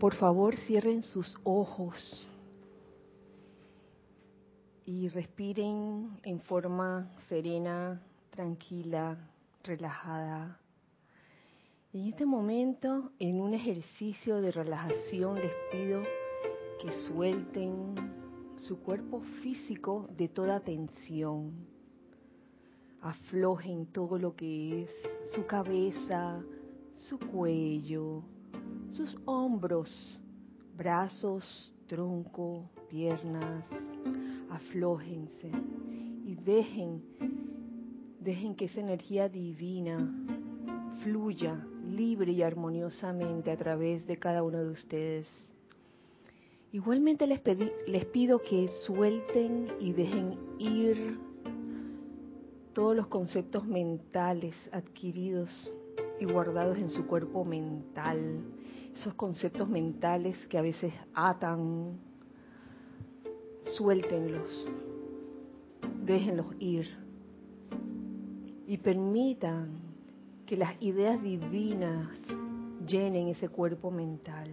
[0.00, 2.26] Por favor, cierren sus ojos
[4.86, 9.18] y respiren en forma serena, tranquila,
[9.62, 10.58] relajada.
[11.92, 16.02] En este momento, en un ejercicio de relajación, les pido
[16.80, 17.94] que suelten
[18.56, 21.52] su cuerpo físico de toda tensión.
[23.02, 24.90] Aflojen todo lo que es
[25.34, 26.42] su cabeza,
[26.94, 28.22] su cuello,
[28.92, 30.20] sus hombros,
[30.76, 33.64] brazos, tronco, piernas.
[34.50, 35.50] Aflójense
[36.24, 37.02] y dejen,
[38.20, 39.98] dejen que esa energía divina
[41.02, 45.26] fluya libre y armoniosamente a través de cada uno de ustedes.
[46.72, 47.40] Igualmente les,
[47.86, 51.18] les pido que suelten y dejen ir
[52.72, 55.50] todos los conceptos mentales adquiridos
[56.20, 58.42] y guardados en su cuerpo mental,
[59.00, 61.98] esos conceptos mentales que a veces atan,
[63.76, 64.50] suéltenlos,
[66.04, 66.86] déjenlos ir
[68.66, 69.70] y permitan
[70.44, 72.10] que las ideas divinas
[72.86, 74.50] llenen ese cuerpo mental.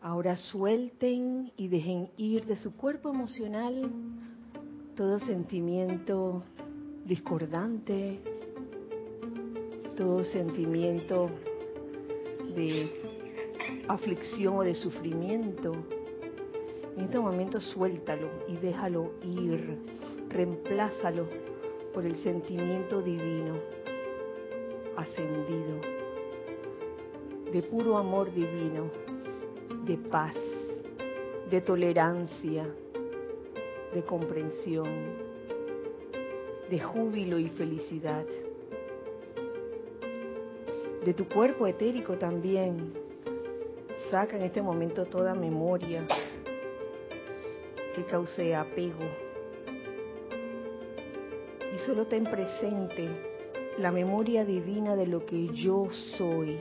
[0.00, 3.90] Ahora suelten y dejen ir de su cuerpo emocional
[4.96, 6.42] todo sentimiento
[7.04, 8.18] discordante,
[9.94, 11.28] todo sentimiento
[12.54, 12.90] de
[13.88, 15.72] aflicción o de sufrimiento.
[16.96, 19.78] En este momento suéltalo y déjalo ir,
[20.28, 21.26] reemplázalo
[21.92, 23.54] por el sentimiento divino
[24.96, 25.80] ascendido,
[27.52, 28.90] de puro amor divino,
[29.84, 30.34] de paz,
[31.50, 32.66] de tolerancia,
[33.94, 34.88] de comprensión,
[36.68, 38.26] de júbilo y felicidad.
[41.08, 42.92] De tu cuerpo etérico también
[44.10, 46.06] saca en este momento toda memoria
[47.94, 49.06] que cause apego.
[51.74, 53.08] Y solo ten presente
[53.78, 56.58] la memoria divina de lo que yo soy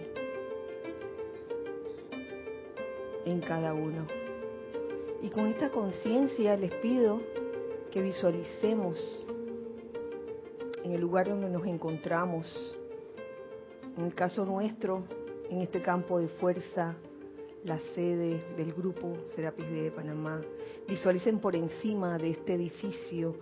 [3.25, 4.07] en cada uno.
[5.23, 7.19] Y con esta conciencia les pido
[7.91, 9.27] que visualicemos
[10.85, 12.76] en el lugar donde nos encontramos,
[13.97, 15.03] en el caso nuestro,
[15.49, 16.95] en este campo de fuerza,
[17.63, 20.41] la sede del grupo Serapis de Panamá.
[20.87, 23.35] Visualicen por encima de este edificio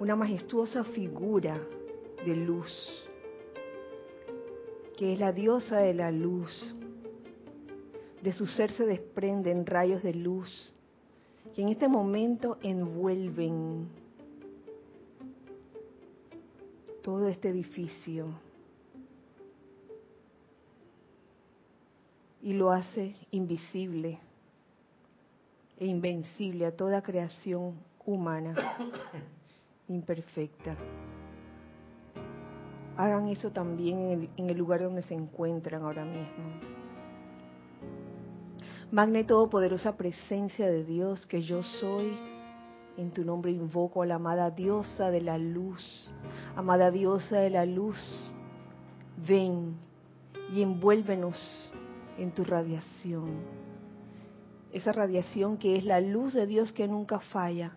[0.00, 1.60] una majestuosa figura
[2.26, 2.72] de luz,
[4.98, 6.50] que es la diosa de la luz.
[8.20, 10.74] De su ser se desprenden rayos de luz
[11.54, 13.88] que en este momento envuelven
[17.02, 18.26] todo este edificio
[22.42, 24.18] y lo hace invisible
[25.78, 27.74] e invencible a toda creación
[28.04, 28.54] humana
[29.88, 30.76] imperfecta.
[32.96, 36.44] Hagan eso también en el, en el, lugar donde se encuentran ahora mismo.
[38.90, 42.12] Magna y todopoderosa presencia de Dios que yo soy,
[42.96, 46.12] en tu nombre invoco a la amada diosa de la luz.
[46.56, 47.96] Amada diosa de la luz,
[49.26, 49.76] ven
[50.52, 51.38] y envuélvenos
[52.20, 53.40] en tu radiación.
[54.72, 57.76] Esa radiación que es la luz de Dios que nunca falla.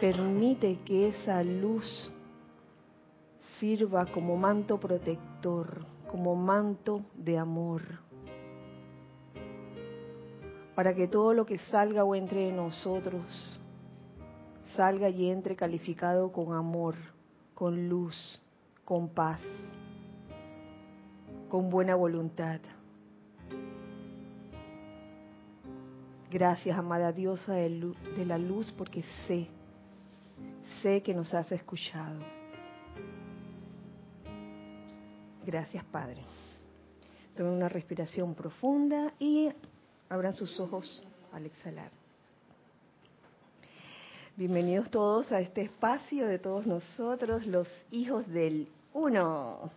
[0.00, 2.10] Permite que esa luz
[3.58, 7.82] sirva como manto protector, como manto de amor,
[10.74, 13.24] para que todo lo que salga o entre de nosotros
[14.76, 16.94] salga y entre calificado con amor,
[17.54, 18.14] con luz,
[18.84, 19.40] con paz,
[21.48, 22.60] con buena voluntad.
[26.30, 29.46] Gracias, amada diosa de, la luz, porque sé,
[30.82, 32.18] sé que nos has escuchado.
[35.44, 36.24] Gracias, Padre.
[37.36, 39.50] Tomen una respiración profunda y
[40.08, 41.00] abran sus ojos
[41.32, 41.92] al exhalar.
[44.34, 49.70] Bienvenidos todos a este espacio de todos nosotros, los hijos del uno.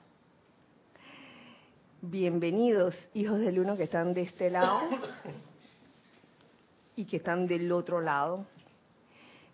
[2.02, 4.90] Bienvenidos, hijos del uno que están de este lado
[7.00, 8.46] y que están del otro lado.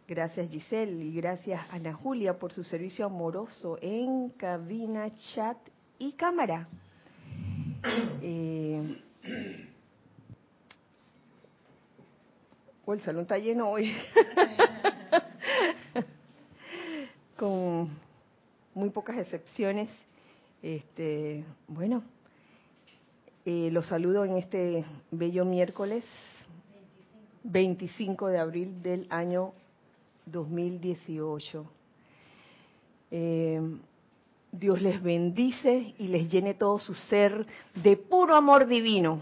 [0.08, 5.58] Gracias Giselle y gracias Ana Julia por su servicio amoroso en cabina, chat
[6.00, 6.68] y cámara.
[8.20, 9.00] Eh,
[12.84, 13.94] oh, el salón está lleno hoy.
[17.38, 17.92] Con
[18.74, 19.92] muy pocas excepciones.
[20.64, 22.02] Este, bueno,
[23.48, 26.04] Eh, los saludo en este bello miércoles
[27.46, 29.54] 25 de abril del año
[30.26, 31.66] 2018.
[33.12, 33.62] Eh,
[34.52, 37.46] Dios les bendice y les llene todo su ser
[37.76, 39.22] de puro amor divino.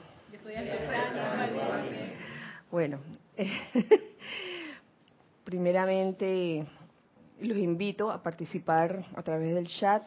[2.71, 2.99] Bueno,
[5.43, 6.65] primeramente
[7.41, 10.03] los invito a participar a través del chat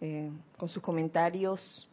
[0.00, 1.88] eh, con sus comentarios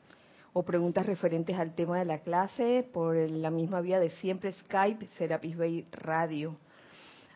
[0.53, 5.07] o preguntas referentes al tema de la clase por la misma vía de siempre Skype,
[5.17, 6.55] Serapis Bay Radio.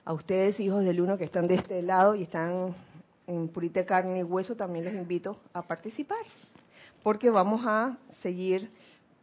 [0.05, 2.75] A ustedes, hijos del uno que están de este lado y están
[3.27, 6.25] en purita carne y hueso, también les invito a participar,
[7.03, 8.69] porque vamos a seguir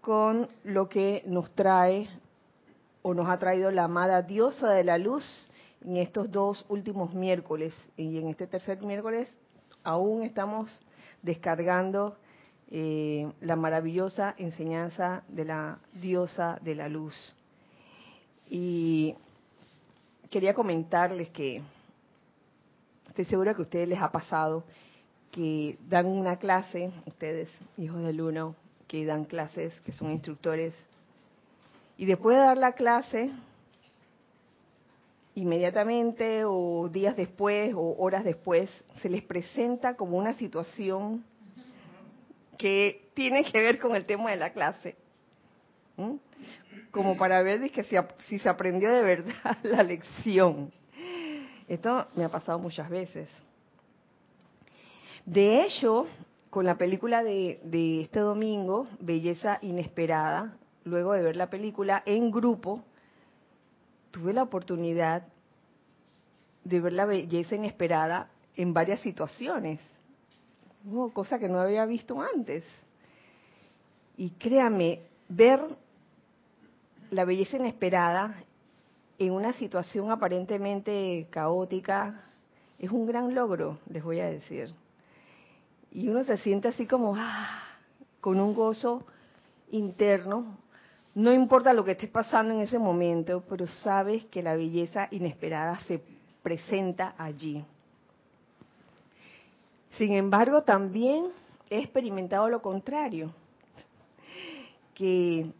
[0.00, 2.08] con lo que nos trae
[3.02, 5.24] o nos ha traído la amada diosa de la luz
[5.84, 7.74] en estos dos últimos miércoles.
[7.96, 9.28] Y en este tercer miércoles
[9.82, 10.70] aún estamos
[11.22, 12.16] descargando
[12.70, 17.14] eh, la maravillosa enseñanza de la diosa de la luz.
[18.48, 19.14] Y
[20.30, 21.62] quería comentarles que
[23.08, 24.64] estoy segura que a ustedes les ha pasado
[25.30, 28.56] que dan una clase, ustedes, hijos del uno,
[28.88, 30.74] que dan clases, que son instructores,
[31.96, 33.30] y después de dar la clase,
[35.34, 38.70] inmediatamente o días después o horas después,
[39.02, 41.24] se les presenta como una situación
[42.60, 44.94] que tiene que ver con el tema de la clase.
[46.90, 47.84] Como para ver que
[48.28, 50.70] si, se aprendió de verdad la lección.
[51.66, 53.28] Esto me ha pasado muchas veces.
[55.24, 56.04] De hecho,
[56.50, 62.30] con la película de, de este domingo, Belleza Inesperada, luego de ver la película en
[62.30, 62.84] grupo,
[64.10, 65.26] tuve la oportunidad
[66.64, 69.80] de ver la belleza inesperada en varias situaciones
[71.12, 72.64] cosa que no había visto antes.
[74.16, 75.60] Y créame, ver
[77.10, 78.34] la belleza inesperada
[79.18, 82.20] en una situación aparentemente caótica
[82.78, 84.74] es un gran logro, les voy a decir.
[85.92, 87.62] Y uno se siente así como, ah,
[88.20, 89.04] con un gozo
[89.70, 90.58] interno.
[91.14, 95.78] No importa lo que esté pasando en ese momento, pero sabes que la belleza inesperada
[95.86, 96.00] se
[96.42, 97.64] presenta allí.
[99.96, 101.26] Sin embargo, también
[101.68, 103.32] he experimentado lo contrario,
[104.94, 105.50] que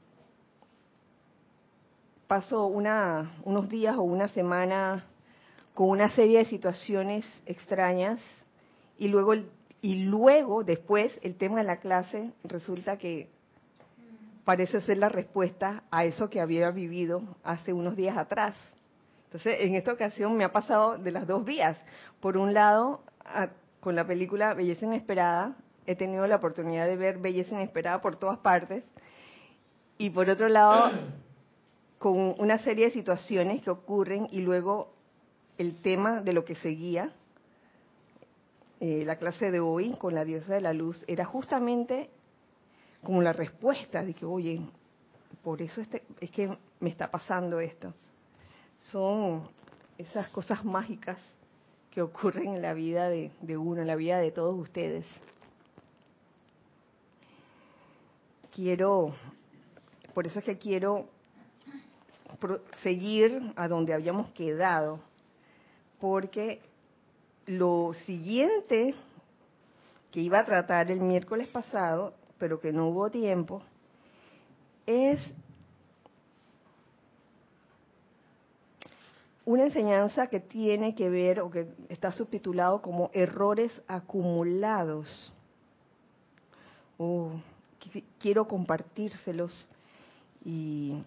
[2.26, 5.04] paso unos días o una semana
[5.74, 8.20] con una serie de situaciones extrañas
[8.98, 9.34] y luego
[9.82, 13.28] y luego después el tema de la clase resulta que
[14.44, 18.54] parece ser la respuesta a eso que había vivido hace unos días atrás.
[19.26, 21.76] Entonces, en esta ocasión me ha pasado de las dos vías.
[22.20, 23.00] Por un lado,
[23.80, 25.56] con la película Belleza Inesperada.
[25.86, 28.84] He tenido la oportunidad de ver Belleza Inesperada por todas partes.
[29.98, 30.92] Y por otro lado,
[31.98, 34.92] con una serie de situaciones que ocurren y luego
[35.58, 37.12] el tema de lo que seguía,
[38.80, 42.08] eh, la clase de hoy con la diosa de la luz, era justamente
[43.02, 44.60] como la respuesta de que, oye,
[45.42, 47.92] por eso este, es que me está pasando esto.
[48.78, 49.48] Son
[49.98, 51.18] esas cosas mágicas
[51.90, 55.04] que ocurren en la vida de, uno, en la vida de todos ustedes.
[58.54, 59.12] Quiero,
[60.14, 61.06] por eso es que quiero
[62.82, 65.00] seguir a donde habíamos quedado,
[66.00, 66.60] porque
[67.46, 68.94] lo siguiente
[70.10, 73.62] que iba a tratar el miércoles pasado, pero que no hubo tiempo,
[74.86, 75.20] es
[79.50, 85.32] una enseñanza que tiene que ver o que está subtitulado como errores acumulados.
[86.98, 87.32] Oh,
[88.20, 89.66] quiero compartírselos
[90.44, 91.02] y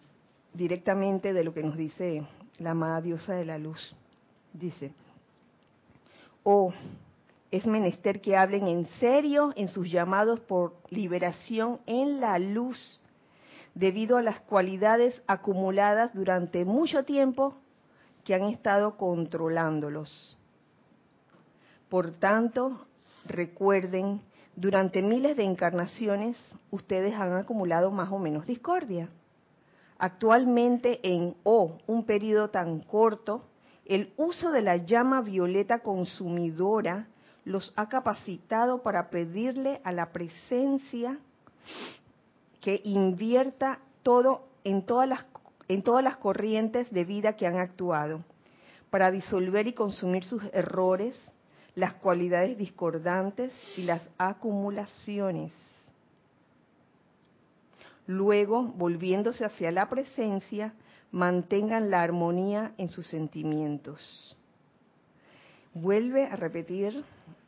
[0.54, 2.24] directamente de lo que nos dice
[2.60, 3.96] la amada diosa de la luz.
[4.52, 4.92] Dice,
[6.44, 6.74] oh,
[7.50, 13.00] es menester que hablen en serio en sus llamados por liberación en la luz,
[13.74, 17.56] debido a las cualidades acumuladas durante mucho tiempo
[18.24, 20.38] que han estado controlándolos.
[21.90, 22.86] Por tanto,
[23.26, 24.22] recuerden,
[24.56, 26.38] durante miles de encarnaciones
[26.72, 29.10] ustedes han acumulado más o menos discordia.
[29.98, 33.44] Actualmente en O, un periodo tan corto,
[33.86, 37.08] el uso de la llama violeta consumidora
[37.46, 41.20] los ha capacitado para pedirle a la presencia
[42.62, 45.24] que invierta todo en todas las
[45.68, 48.20] en todas las corrientes de vida que han actuado,
[48.90, 51.20] para disolver y consumir sus errores,
[51.76, 55.52] las cualidades discordantes y las acumulaciones.
[58.06, 60.74] Luego, volviéndose hacia la presencia,
[61.12, 64.38] mantengan la armonía en sus sentimientos.
[65.74, 67.04] Vuelve a repetir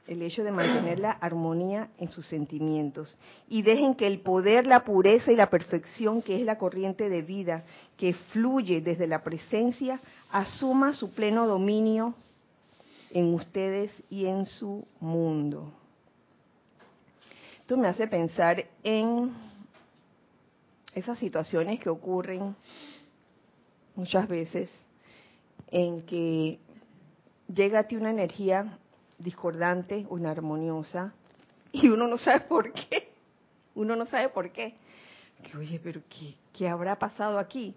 [0.08, 3.18] el hecho de mantener la armonía en sus sentimientos
[3.50, 7.22] y dejen que el poder, la pureza y la perfección, que es la corriente de
[7.22, 7.64] vida
[7.98, 10.00] que fluye desde la presencia,
[10.32, 12.14] asuma su pleno dominio
[13.12, 15.72] en ustedes y en su mundo.
[17.62, 19.34] Esto me hace pensar en
[20.94, 22.56] esas situaciones que ocurren
[23.96, 24.70] muchas veces
[25.68, 26.60] en que
[27.48, 28.78] llega a ti una energía
[29.18, 31.14] discordante o inarmoniosa
[31.72, 33.10] y uno no sabe por qué.
[33.76, 34.76] Uno no sabe por qué.
[35.44, 37.76] Que, oye, pero ¿qué, ¿qué habrá pasado aquí?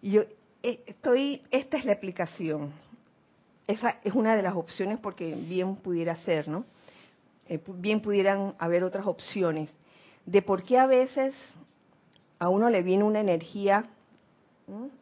[0.00, 0.22] Y yo
[0.62, 2.72] eh, estoy, esta es la explicación.
[3.66, 6.64] Esa es una de las opciones porque bien pudiera ser, ¿no?
[7.48, 9.70] Eh, bien pudieran haber otras opciones
[10.26, 11.34] de por qué a veces
[12.38, 13.86] a uno le viene una energía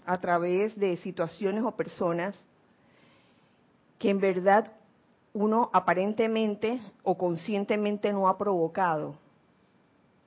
[0.06, 2.36] a través de situaciones o personas
[3.98, 4.72] que en verdad
[5.36, 9.16] uno aparentemente o conscientemente no ha provocado.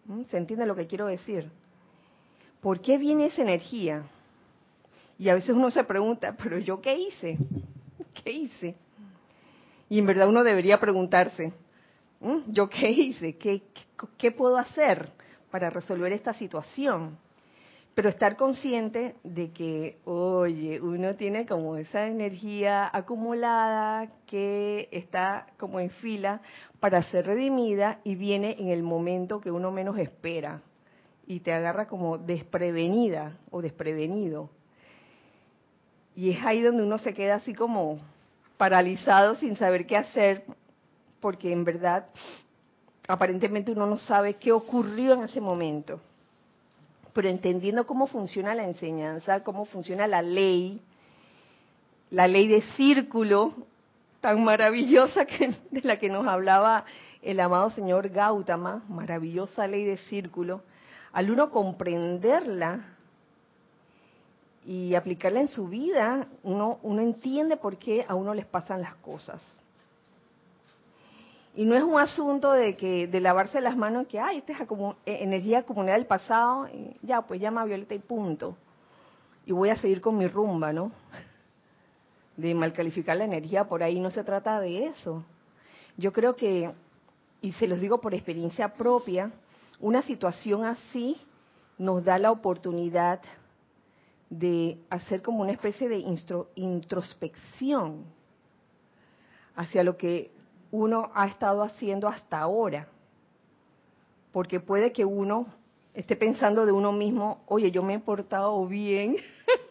[0.06, 0.22] ¿Mm?
[0.30, 1.50] ¿Se entiende lo que quiero decir?
[2.62, 4.04] ¿Por qué viene esa energía?
[5.18, 7.40] Y a veces uno se pregunta, pero yo qué hice?
[8.24, 8.76] ¿Qué hice?
[9.90, 11.54] Y en verdad uno debería preguntarse,
[12.20, 12.52] ¿Mm?
[12.52, 13.36] ¿yo qué hice?
[13.36, 13.64] ¿Qué,
[14.16, 15.10] qué puedo hacer
[15.50, 17.18] para resolver esta situación?
[18.00, 25.82] Pero estar consciente de que, oye, uno tiene como esa energía acumulada que está como
[25.82, 26.40] en fila
[26.80, 30.62] para ser redimida y viene en el momento que uno menos espera
[31.28, 34.50] y te agarra como desprevenida o desprevenido.
[36.16, 38.00] Y es ahí donde uno se queda así como
[38.56, 40.46] paralizado sin saber qué hacer,
[41.20, 42.06] porque en verdad
[43.10, 46.00] aparentemente uno no sabe qué ocurrió en ese momento
[47.14, 50.82] pero entendiendo cómo funciona la enseñanza, cómo funciona la ley,
[52.12, 53.54] la ley de círculo
[54.22, 56.86] tan maravillosa que, de la que nos hablaba
[57.22, 60.62] el amado señor Gautama, maravillosa ley de círculo,
[61.12, 62.82] al uno comprenderla
[64.66, 68.96] y aplicarla en su vida, uno, uno entiende por qué a uno les pasan las
[68.96, 69.42] cosas.
[71.60, 74.62] Y no es un asunto de que de lavarse las manos que, ay, esta es
[74.62, 76.70] eh, energía acumulada del pasado,
[77.02, 78.56] ya, pues llama Violeta y punto.
[79.46, 80.90] Y voy a seguir con mi rumba, ¿no?
[82.38, 85.26] De malcalificar la energía por ahí, no se trata de eso.
[85.98, 86.72] Yo creo que,
[87.42, 89.30] y se los digo por experiencia propia,
[89.82, 91.18] una situación así
[91.78, 93.20] nos da la oportunidad
[94.30, 96.06] de hacer como una especie de
[96.56, 98.06] introspección
[99.58, 100.39] hacia lo que
[100.72, 102.88] uno ha estado haciendo hasta ahora.
[104.32, 105.48] Porque puede que uno
[105.94, 109.18] esté pensando de uno mismo, oye, yo me he portado bien,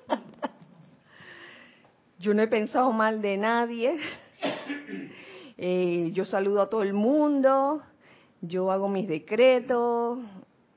[2.19, 3.97] yo no he pensado mal de nadie,
[5.57, 7.83] eh, yo saludo a todo el mundo,
[8.41, 10.19] yo hago mis decretos.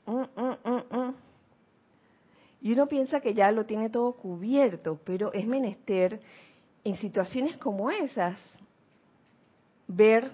[0.06, 1.14] Mm, mm, mm,
[2.62, 6.20] y uno piensa que ya lo tiene todo cubierto, pero es menester
[6.84, 8.38] en situaciones como esas
[9.96, 10.32] ver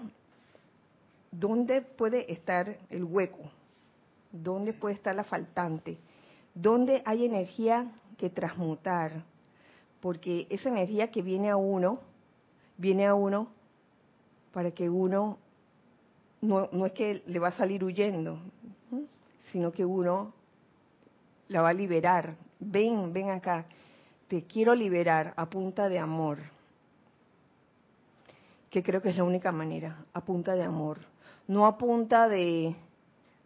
[1.30, 3.50] dónde puede estar el hueco,
[4.32, 5.98] dónde puede estar la faltante,
[6.54, 9.24] dónde hay energía que transmutar,
[10.00, 12.00] porque esa energía que viene a uno,
[12.76, 13.48] viene a uno
[14.52, 15.38] para que uno
[16.40, 18.38] no, no es que le va a salir huyendo,
[19.50, 20.32] sino que uno
[21.48, 22.36] la va a liberar.
[22.60, 23.64] Ven, ven acá,
[24.28, 26.38] te quiero liberar a punta de amor
[28.70, 30.98] que creo que es la única manera, a punta de amor,
[31.46, 32.74] no a punta de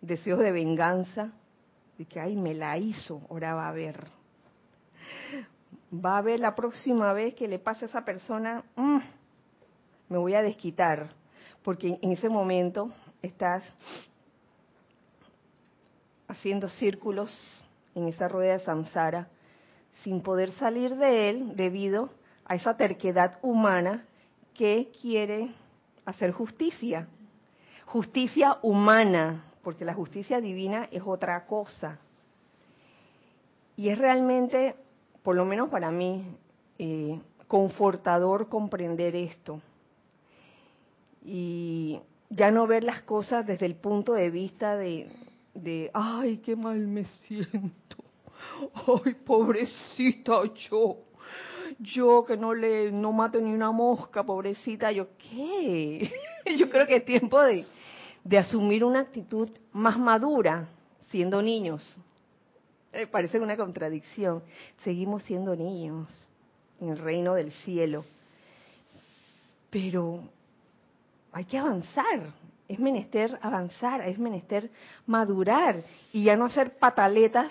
[0.01, 1.31] deseos de venganza,
[1.97, 4.07] de que, ay, me la hizo, ahora va a ver.
[5.95, 8.99] Va a ver la próxima vez que le pase a esa persona, mm,
[10.09, 11.11] me voy a desquitar,
[11.63, 13.63] porque en ese momento estás
[16.27, 17.31] haciendo círculos
[17.95, 19.29] en esa rueda de samsara
[20.03, 22.11] sin poder salir de él debido
[22.45, 24.05] a esa terquedad humana
[24.55, 25.51] que quiere
[26.05, 27.09] hacer justicia.
[27.87, 31.99] Justicia humana, porque la justicia divina es otra cosa.
[33.77, 34.77] Y es realmente,
[35.23, 36.25] por lo menos para mí,
[36.79, 39.61] eh, confortador comprender esto.
[41.25, 45.09] Y ya no ver las cosas desde el punto de vista de,
[45.55, 47.97] de ay, qué mal me siento.
[48.87, 50.99] Ay, pobrecita yo
[51.79, 56.11] yo que no le no mato ni una mosca, pobrecita, yo qué?
[56.59, 57.65] yo creo que es tiempo de,
[58.25, 60.69] de asumir una actitud más madura,
[61.09, 61.83] siendo niños,
[63.11, 64.43] parece una contradicción.
[64.85, 66.09] Seguimos siendo niños
[66.81, 68.05] en el reino del cielo.
[69.71, 70.21] Pero
[71.33, 72.27] hay que avanzar,
[72.69, 74.71] es menester avanzar, es menester
[75.07, 77.51] madurar y ya no hacer pataletas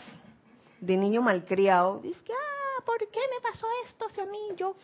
[0.79, 1.99] de niño malcriado.
[1.99, 2.33] Dice que,
[2.85, 4.39] ¿por qué me pasó esto hacia mí?
[4.57, 4.75] Yo,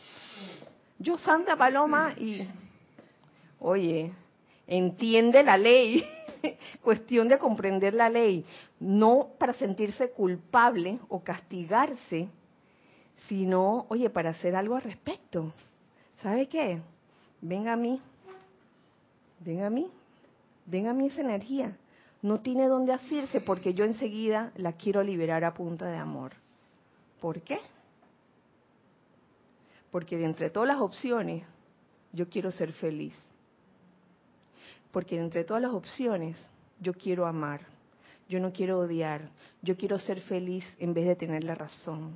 [0.99, 2.47] yo Santa Paloma y,
[3.59, 4.11] oye,
[4.67, 6.05] entiende la ley,
[6.81, 8.45] cuestión de comprender la ley,
[8.79, 12.29] no para sentirse culpable o castigarse,
[13.27, 15.51] sino, oye, para hacer algo al respecto.
[16.21, 16.79] ¿Sabe qué?
[17.41, 18.01] Venga a mí,
[19.39, 19.89] venga a mí,
[20.65, 21.77] venga a mí esa energía.
[22.21, 26.33] No tiene dónde asirse porque yo enseguida la quiero liberar a punta de amor.
[27.21, 27.59] ¿Por qué?
[29.97, 31.43] Porque de entre todas las opciones,
[32.13, 33.15] yo quiero ser feliz.
[34.91, 36.37] Porque de entre todas las opciones,
[36.79, 37.61] yo quiero amar.
[38.29, 39.31] Yo no quiero odiar.
[39.63, 42.11] Yo quiero ser feliz en vez de tener la razón.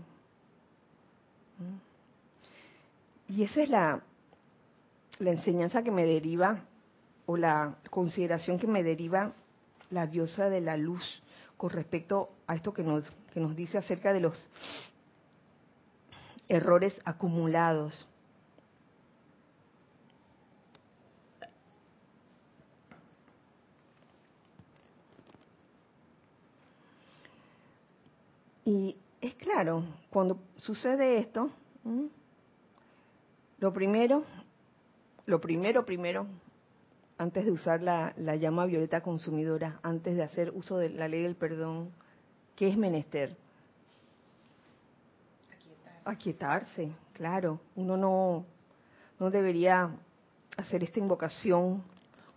[1.57, 3.33] ¿Mm?
[3.33, 4.03] Y esa es la,
[5.17, 6.63] la enseñanza que me deriva
[7.25, 9.33] o la consideración que me deriva
[9.89, 11.01] la diosa de la luz
[11.57, 14.38] con respecto a esto que nos, que nos dice acerca de los
[16.51, 18.08] errores acumulados.
[28.65, 31.50] Y es claro, cuando sucede esto,
[33.60, 34.24] lo primero,
[35.25, 36.27] lo primero, primero,
[37.17, 41.36] antes de usar la, llama violeta consumidora, antes de hacer uso de la ley del
[41.36, 41.91] perdón,
[42.55, 43.38] ¿qué es menester?
[46.05, 46.91] Aquietarse.
[47.13, 47.60] Claro.
[47.75, 48.46] Uno no,
[49.20, 49.89] no debería
[50.58, 51.84] hacer esta invocación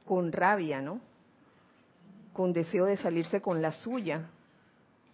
[0.05, 1.01] con rabia, ¿no?
[2.33, 4.29] Con deseo de salirse con la suya.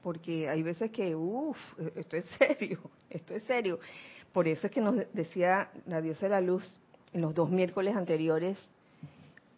[0.03, 1.59] Porque hay veces que, uff,
[1.95, 3.79] esto es serio, esto es serio.
[4.33, 6.65] Por eso es que nos decía la diosa de la luz
[7.13, 8.59] en los dos miércoles anteriores,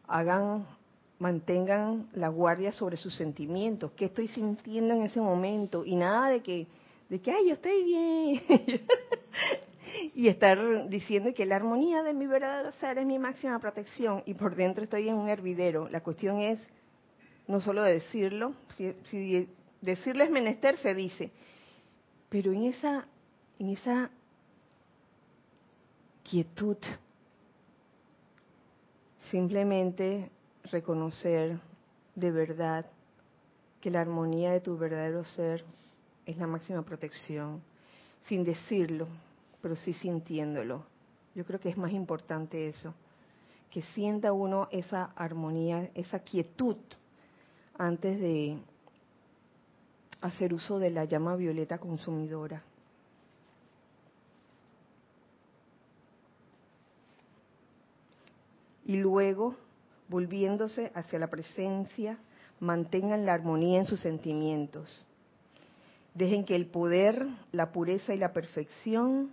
[0.08, 0.66] hagan,
[1.18, 6.42] mantengan la guardia sobre sus sentimientos, qué estoy sintiendo en ese momento y nada de
[6.42, 6.66] que,
[7.08, 8.42] de que, ay, yo estoy bien.
[10.14, 14.34] y estar diciendo que la armonía de mi verdadero ser es mi máxima protección y
[14.34, 15.88] por dentro estoy en un hervidero.
[15.88, 16.58] La cuestión es
[17.46, 19.48] no solo decirlo, si, si
[19.80, 21.30] decirles menester se dice,
[22.28, 23.06] pero en esa,
[23.58, 24.10] en esa
[26.22, 26.78] quietud
[29.32, 30.28] Simplemente
[30.64, 31.58] reconocer
[32.14, 32.84] de verdad
[33.80, 35.64] que la armonía de tu verdadero ser
[36.26, 37.62] es la máxima protección,
[38.26, 39.08] sin decirlo,
[39.60, 40.84] pero sí sintiéndolo.
[41.34, 42.94] Yo creo que es más importante eso,
[43.70, 46.76] que sienta uno esa armonía, esa quietud
[47.78, 48.58] antes de
[50.20, 52.62] hacer uso de la llama violeta consumidora.
[58.84, 59.56] y luego,
[60.08, 62.18] volviéndose hacia la presencia,
[62.60, 65.06] mantengan la armonía en sus sentimientos.
[66.14, 69.32] Dejen que el poder, la pureza y la perfección,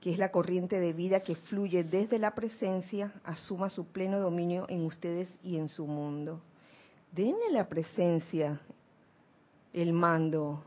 [0.00, 4.66] que es la corriente de vida que fluye desde la presencia, asuma su pleno dominio
[4.68, 6.40] en ustedes y en su mundo.
[7.12, 8.60] Denle la presencia
[9.72, 10.62] el mando.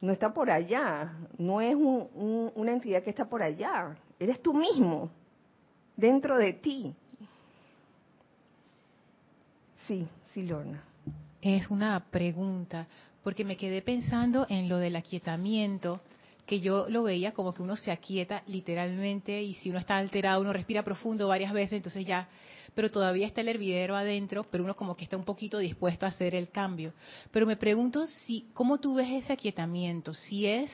[0.00, 5.10] No está por allá, no es una entidad que está por allá, eres tú mismo
[5.94, 6.94] dentro de ti.
[9.86, 10.82] Sí, sí, Lorna.
[11.42, 12.86] Es una pregunta,
[13.22, 16.00] porque me quedé pensando en lo del aquietamiento,
[16.44, 20.40] que yo lo veía como que uno se aquieta literalmente y si uno está alterado,
[20.40, 22.28] uno respira profundo varias veces, entonces ya,
[22.74, 26.08] pero todavía está el hervidero adentro, pero uno como que está un poquito dispuesto a
[26.08, 26.92] hacer el cambio.
[27.30, 30.12] Pero me pregunto si, ¿cómo tú ves ese aquietamiento?
[30.12, 30.70] Si es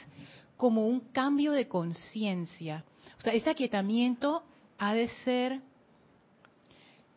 [0.56, 2.84] como un cambio de conciencia.
[3.18, 4.42] O sea, ese aquietamiento
[4.78, 5.60] ha de ser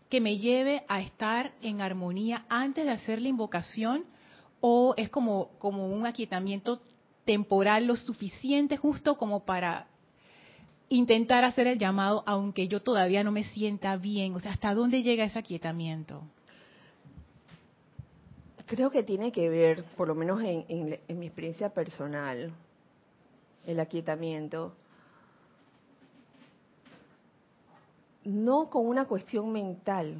[0.10, 4.06] que me lleve a estar en armonía antes de hacer la invocación
[4.60, 6.82] o es como, como un aquietamiento
[7.26, 9.88] temporal lo suficiente justo como para
[10.90, 14.34] intentar hacer el llamado aunque yo todavía no me sienta bien?
[14.34, 16.24] O sea, ¿hasta dónde llega ese aquietamiento?
[18.66, 22.52] Creo que tiene que ver, por lo menos en, en mi experiencia personal,
[23.66, 24.76] el aquietamiento
[28.30, 30.16] no con una cuestión mental,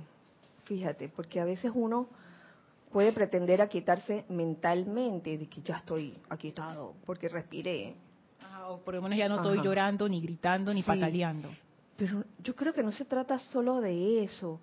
[0.66, 2.08] fíjate, porque a veces uno
[2.92, 7.96] puede pretender aquietarse mentalmente, de que ya estoy aquietado, porque respiré.
[8.68, 11.50] o por lo menos ya no estoy llorando, ni gritando, ni pataleando.
[11.98, 14.60] Pero yo creo que no se trata solo de eso.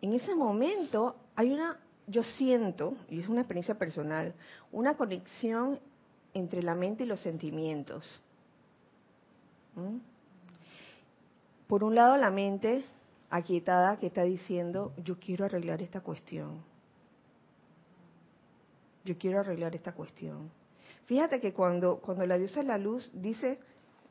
[0.00, 4.34] En ese momento hay una yo siento, y es una experiencia personal,
[4.72, 5.78] una conexión
[6.32, 8.04] entre la mente y los sentimientos.
[9.76, 9.98] ¿Mm?
[11.68, 12.82] Por un lado, la mente
[13.30, 16.62] aquietada que está diciendo, yo quiero arreglar esta cuestión.
[19.04, 20.50] Yo quiero arreglar esta cuestión.
[21.04, 23.58] Fíjate que cuando, cuando la diosa de la luz dice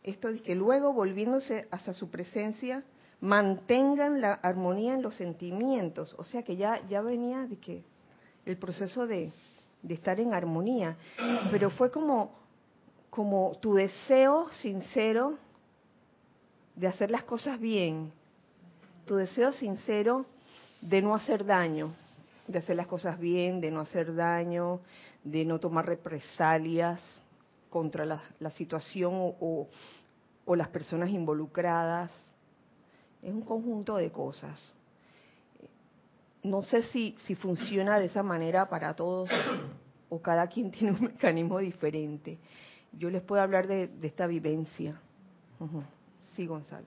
[0.03, 2.83] esto, de que luego volviéndose hacia su presencia,
[3.21, 6.15] mantengan la armonía en los sentimientos.
[6.19, 7.83] O sea que ya, ya venía de que
[8.45, 9.31] el proceso de,
[9.81, 10.95] de estar en armonía.
[11.49, 12.35] Pero fue como,
[13.09, 15.39] como tu deseo sincero
[16.77, 18.11] de hacer las cosas bien,
[19.05, 20.27] tu deseo sincero
[20.79, 21.93] de no hacer daño,
[22.47, 24.79] de hacer las cosas bien, de no hacer daño,
[25.23, 26.99] de no tomar represalias
[27.71, 29.67] contra la, situación o,
[30.55, 32.11] las personas involucradas.
[33.23, 34.73] Es un conjunto de cosas.
[36.43, 39.29] No sé si, si funciona de esa manera para todos
[40.09, 42.37] o cada quien tiene un mecanismo diferente.
[42.93, 45.01] Yo les puedo hablar de, esta vivencia.
[46.37, 46.85] Sí, Gonzalo.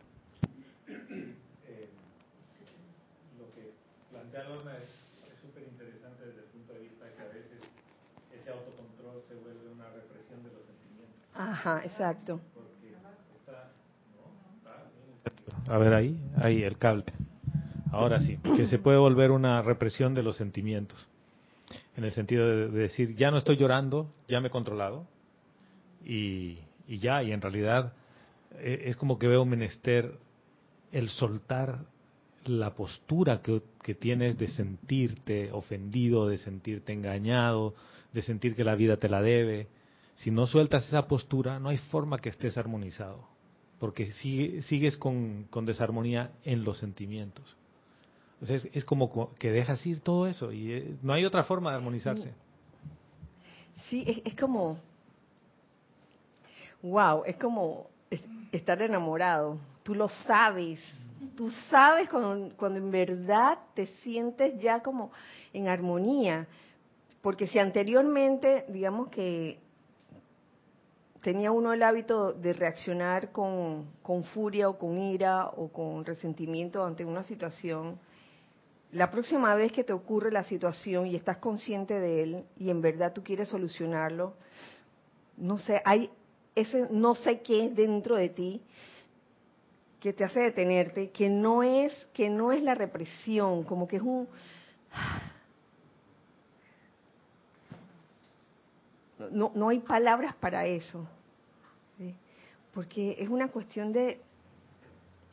[0.86, 1.88] Eh,
[3.36, 3.72] lo que
[4.08, 4.86] plantea Lorna es
[5.42, 7.58] súper interesante desde el punto de vista de que a veces
[8.30, 11.16] ese autocontrol se vuelve una represión de los sentimientos.
[11.34, 12.40] Ajá, exacto.
[15.68, 17.06] A ver ahí, ahí el cable.
[17.90, 21.08] Ahora sí, que se puede volver una represión de los sentimientos.
[21.96, 25.08] En el sentido de, decir, ya no estoy llorando, ya me he controlado.
[26.04, 27.94] Y, y ya, y en realidad
[28.58, 30.18] eh, es como que veo menester
[30.92, 31.86] el soltar
[32.44, 37.74] la postura que, que, tienes de sentirte ofendido, de sentirte engañado,
[38.12, 39.68] de sentir que la vida te la debe.
[40.16, 43.26] Si no sueltas esa postura, no hay forma que estés armonizado,
[43.78, 47.56] porque sigues con, desarmonía en los sentimientos.
[48.46, 52.32] es, como que dejas ir todo eso y eh, no hay otra forma de armonizarse.
[53.88, 54.78] Sí, es, es como,
[56.82, 57.88] wow, es como
[58.53, 59.59] estar enamorado.
[59.83, 60.81] Tú lo sabes.
[61.37, 65.12] Tú sabes cuando, cuando en verdad te sientes ya como
[65.53, 66.46] en armonía.
[67.23, 69.59] Porque si anteriormente, digamos que
[71.23, 76.85] tenía uno el hábito de reaccionar con, con, furia o con ira o con resentimiento
[76.85, 77.99] ante una situación,
[78.92, 82.81] la próxima vez que te ocurre la situación y estás consciente de él y en
[82.81, 84.35] verdad tú quieres solucionarlo,
[85.37, 86.11] no sé, hay
[86.61, 88.61] ese no sé qué dentro de ti
[90.01, 94.03] que te hace detenerte, que no es que no es la represión, como que es
[94.03, 94.29] un
[99.31, 101.07] no, no hay palabras para eso,
[102.73, 104.20] porque es una cuestión de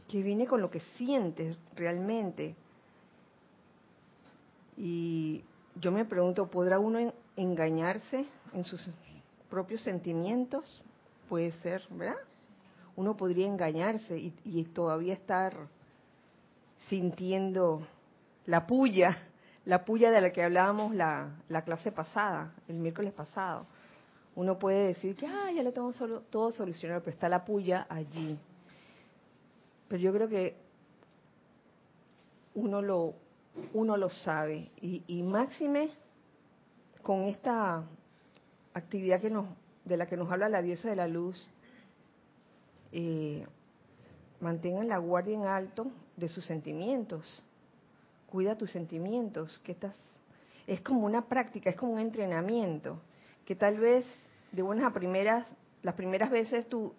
[0.08, 2.56] que viene con lo que sientes realmente.
[4.78, 5.44] Y
[5.76, 8.90] yo me pregunto, ¿podrá uno engañarse en sus
[9.50, 10.82] propios sentimientos?
[11.28, 12.16] Puede ser, ¿verdad?
[12.96, 15.56] Uno podría engañarse y, todavía estar
[16.90, 17.86] sintiendo
[18.46, 19.18] la puya,
[19.66, 21.30] la puya de la que hablábamos la,
[21.64, 23.68] clase pasada, el miércoles pasado.
[24.36, 27.86] Uno puede decir que ah, ya lo tengo solo, todo solucionado, pero está la puya
[27.90, 28.40] allí.
[29.88, 30.56] Pero yo creo que
[32.56, 33.14] uno lo,
[33.74, 34.72] uno lo sabe.
[34.82, 35.92] Y, y máxime
[37.04, 37.84] con esta
[38.74, 39.46] actividad que nos
[39.88, 41.50] de la que nos habla la diosa de la luz,
[42.92, 43.46] eh,
[44.40, 47.44] mantengan la guardia en alto de sus sentimientos.
[48.30, 49.96] Cuida tus sentimientos, que estás
[50.68, 53.00] es como una práctica, es como un entrenamiento,
[53.46, 54.06] que tal vez
[54.52, 55.46] de buenas a primeras,
[55.82, 56.94] las primeras veces tú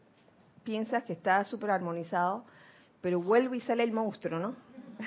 [0.65, 2.45] piensas que está súper armonizado,
[3.03, 4.55] pero vuelve y sale el monstruo, ¿no?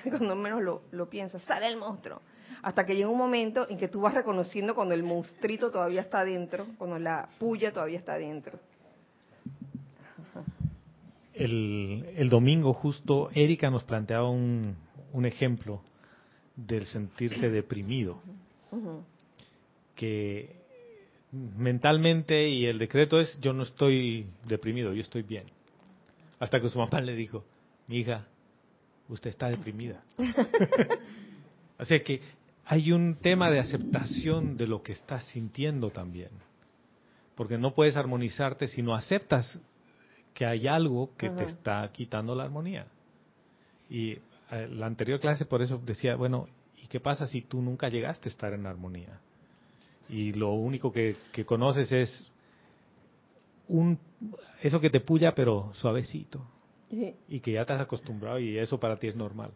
[0.03, 2.21] Cuando menos lo, lo piensas, sale el monstruo
[2.61, 6.23] hasta que llega un momento en que tú vas reconociendo cuando el monstruito todavía está
[6.23, 8.59] dentro, cuando la puya todavía está dentro.
[11.33, 14.75] El, domingo justo Erika nos planteaba un,
[15.23, 15.81] ejemplo
[16.55, 18.21] del sentirse deprimido,
[19.95, 20.61] que
[21.31, 25.45] mentalmente y el decreto es yo no estoy deprimido, yo estoy bien.
[26.39, 27.43] Hasta que su mamá le dijo,
[27.87, 28.23] mi hija,
[29.09, 30.03] usted está deprimida.
[31.77, 32.21] Así que
[32.71, 36.29] hay un tema de aceptación de lo que estás sintiendo también.
[37.35, 39.59] Porque no puedes armonizarte si no aceptas
[40.33, 42.87] que hay algo que te está quitando la armonía.
[43.89, 46.47] Y eh, la anterior clase por eso decía, bueno,
[46.81, 49.19] ¿y qué pasa si tú nunca llegaste a estar en armonía?
[50.07, 52.25] Y lo único que, que conoces es
[53.67, 53.99] un
[54.61, 56.47] eso que te puya pero suavecito.
[57.27, 59.51] Y que ya te has acostumbrado y eso para ti es normal.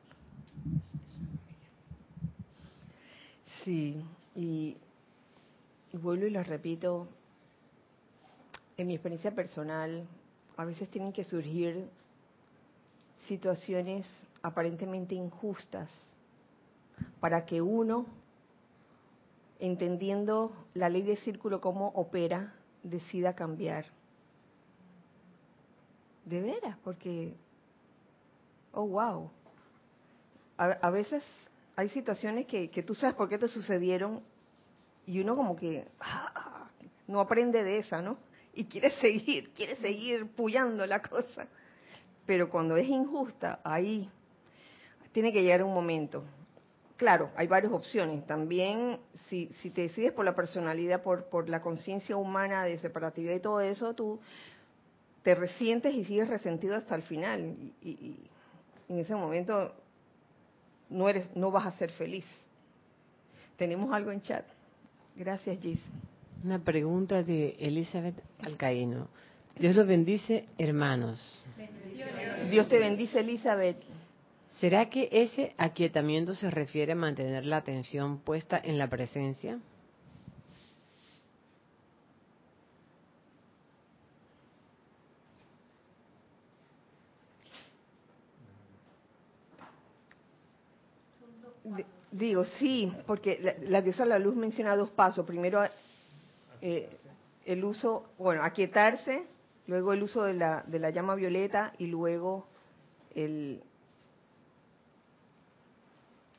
[3.65, 3.99] Sí,
[4.35, 4.77] y,
[5.91, 7.07] vuelvo y lo repito,
[8.77, 10.07] en mi experiencia personal,
[10.55, 11.89] a veces tienen que surgir
[13.27, 14.05] situaciones
[14.43, 15.89] aparentemente injustas
[17.19, 18.05] para que uno,
[19.59, 23.87] entendiendo la ley del círculo, cómo opera, decida cambiar.
[26.23, 27.33] De veras, porque,
[28.73, 29.31] oh, wow.
[30.57, 31.23] A, veces
[31.75, 34.21] hay situaciones que, que, tú sabes por qué te sucedieron
[35.05, 36.69] y uno como que ah,
[37.07, 38.17] no aprende de esa, ¿no?
[38.53, 41.47] Y quiere seguir, quiere seguir puyando la cosa.
[42.25, 44.09] Pero cuando es injusta, ahí
[45.11, 46.23] tiene que llegar un momento.
[46.97, 48.25] Claro, hay varias opciones.
[48.25, 53.35] También, si, si te decides por la personalidad, por, por la conciencia humana de separatividad
[53.35, 54.19] y todo eso, tú
[55.21, 57.55] te resientes y sigues resentido hasta el final.
[57.81, 58.17] Y,
[58.87, 59.73] en ese momento
[60.89, 62.25] no, eres, no vas a ser feliz.
[63.57, 64.45] Tenemos algo en chat.
[65.15, 65.79] Gracias, Gis.
[66.43, 69.07] Una pregunta de Elizabeth Alcaíno.
[69.57, 71.43] Dios los bendice, hermanos.
[72.51, 73.77] Dios te bendice, Elizabeth.
[74.59, 79.59] ¿Será que ese aquietamiento se refiere a mantener la atención puesta en la presencia?
[92.15, 95.25] Digo, sí, porque la, diosa de la luz menciona dos pasos.
[95.25, 95.61] Primero,
[96.61, 96.89] eh,
[97.45, 99.25] el uso, bueno, aquietarse,
[99.67, 102.47] luego el uso de la, de la llama violeta y luego
[103.15, 103.61] el,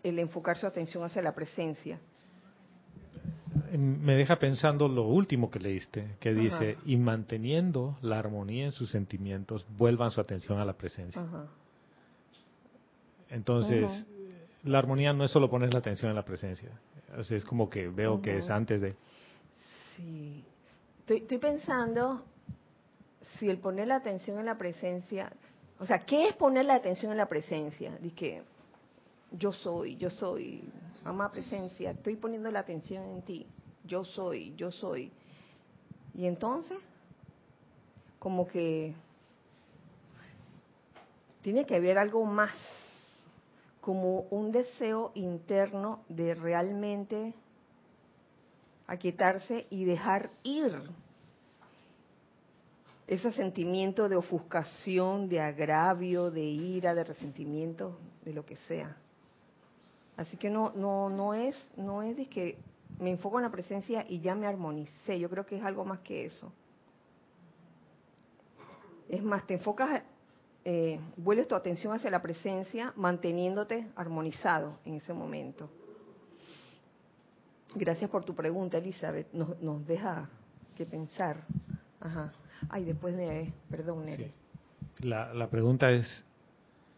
[0.03, 1.99] el enfocar su atención hacia la presencia.
[3.77, 8.91] Me deja pensando lo último que leíste, que dice, y manteniendo la armonía en sus
[8.91, 11.23] sentimientos, vuelvan su atención a la presencia.
[13.29, 14.07] Entonces,
[14.67, 16.71] la armonía no es solo poner la atención en la presencia.
[17.19, 18.97] es como que veo que es antes de...
[19.97, 20.45] Sí.
[21.07, 22.25] Estoy, pensando
[23.39, 25.33] si el poner la atención en la presencia,
[25.79, 27.97] o sea, ¿qué es poner la atención en la presencia?
[28.01, 28.43] Dice que
[29.31, 30.65] yo soy, yo soy,
[31.05, 33.47] mamá presencia, estoy poniendo la atención en ti,
[33.85, 35.13] yo soy, yo soy.
[36.13, 36.79] Y entonces,
[38.19, 38.95] como que
[41.43, 42.53] tiene que haber algo más
[43.87, 47.35] como un deseo interno de realmente
[48.89, 50.73] aquietarse y dejar ir
[53.07, 58.97] ese sentimiento de ofuscación, de agravio, de ira, de resentimiento, de lo que sea.
[60.17, 62.59] Así que no no no es no es de que
[62.99, 65.21] me enfoco en la presencia y ya me armonicé.
[65.21, 66.53] Yo creo que es algo más que eso.
[69.09, 70.03] Es más, te enfocas
[70.69, 75.71] eh, vuelves tu atención hacia la presencia, manteniéndote armonizado en ese momento.
[77.77, 79.33] Gracias por tu pregunta, Elizabeth.
[79.33, 80.29] Nos, deja
[80.75, 81.45] que pensar.
[82.01, 82.33] Ajá.
[82.69, 83.53] Ay, después de...
[83.71, 84.33] Perdón, Nere.
[84.99, 86.25] La, la pregunta es,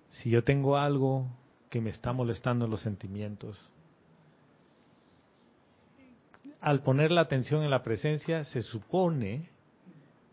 [0.08, 1.26] si yo tengo algo
[1.68, 3.58] que me está molestando en los sentimientos,
[6.62, 9.50] al poner la atención en la presencia, se supone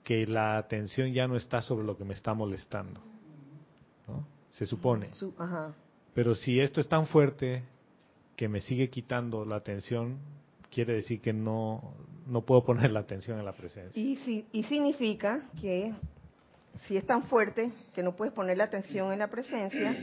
[0.06, 3.02] que la atención ya no está sobre lo que me está molestando.
[4.52, 5.10] Se supone.
[6.14, 7.64] Pero si esto es tan fuerte
[8.36, 10.18] que me sigue quitando la atención,
[10.70, 11.94] quiere decir que no,
[12.28, 14.02] no puedo poner la atención en la presencia.
[14.02, 15.94] Y, si, y significa que
[16.88, 19.96] si es tan fuerte que no puedes poner la atención en la presencia,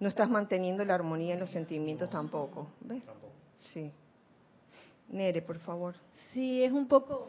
[0.00, 2.68] no estás manteniendo la armonía en los sentimientos tampoco.
[2.80, 3.02] ¿Ves?
[3.72, 3.90] Sí.
[5.08, 5.94] Nere, por favor.
[6.32, 7.28] Sí, es un poco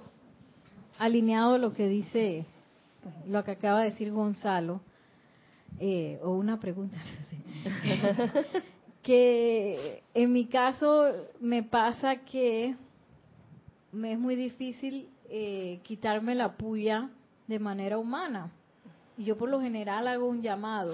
[0.98, 2.46] alineado lo que dice,
[3.28, 4.82] lo que acaba de decir Gonzalo
[5.80, 6.98] eh, o una pregunta,
[9.04, 11.06] que en mi caso
[11.40, 12.76] me pasa que
[13.92, 17.10] me es muy difícil eh, quitarme la puya
[17.48, 18.52] de manera humana.
[19.18, 20.94] Y yo por lo general hago un llamado.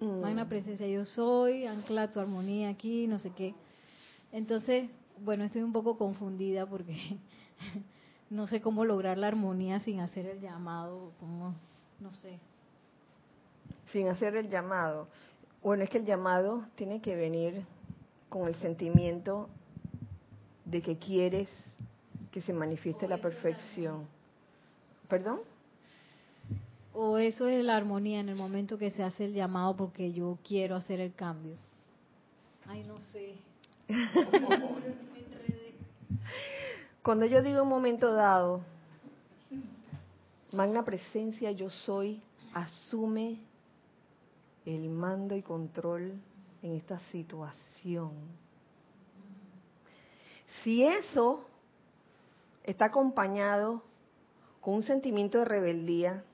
[0.00, 0.48] Mm.
[0.48, 3.54] presencia, yo soy, ancla tu armonía aquí, no sé qué.
[4.32, 4.88] Entonces,
[5.22, 6.96] bueno, estoy un poco confundida porque
[8.30, 11.54] no sé cómo lograr la armonía sin hacer el llamado, como,
[12.00, 12.38] no sé
[13.92, 15.08] sin hacer el llamado.
[15.62, 17.64] Bueno, es que el llamado tiene que venir
[18.28, 19.48] con el sentimiento
[20.64, 21.48] de que quieres
[22.30, 24.06] que se manifieste la perfección.
[25.08, 25.40] ¿Perdón?
[26.92, 30.38] O eso es la armonía en el momento que se hace el llamado porque yo
[30.46, 31.56] quiero hacer el cambio.
[32.66, 33.34] Ay, no sé.
[37.02, 38.60] Cuando yo digo un momento dado,
[40.52, 42.22] magna presencia yo soy,
[42.52, 43.38] asume
[44.66, 46.20] el mando y control
[46.62, 48.12] en esta situación.
[50.62, 51.46] Si eso
[52.64, 53.82] está acompañado
[54.60, 56.24] con un sentimiento de rebeldía,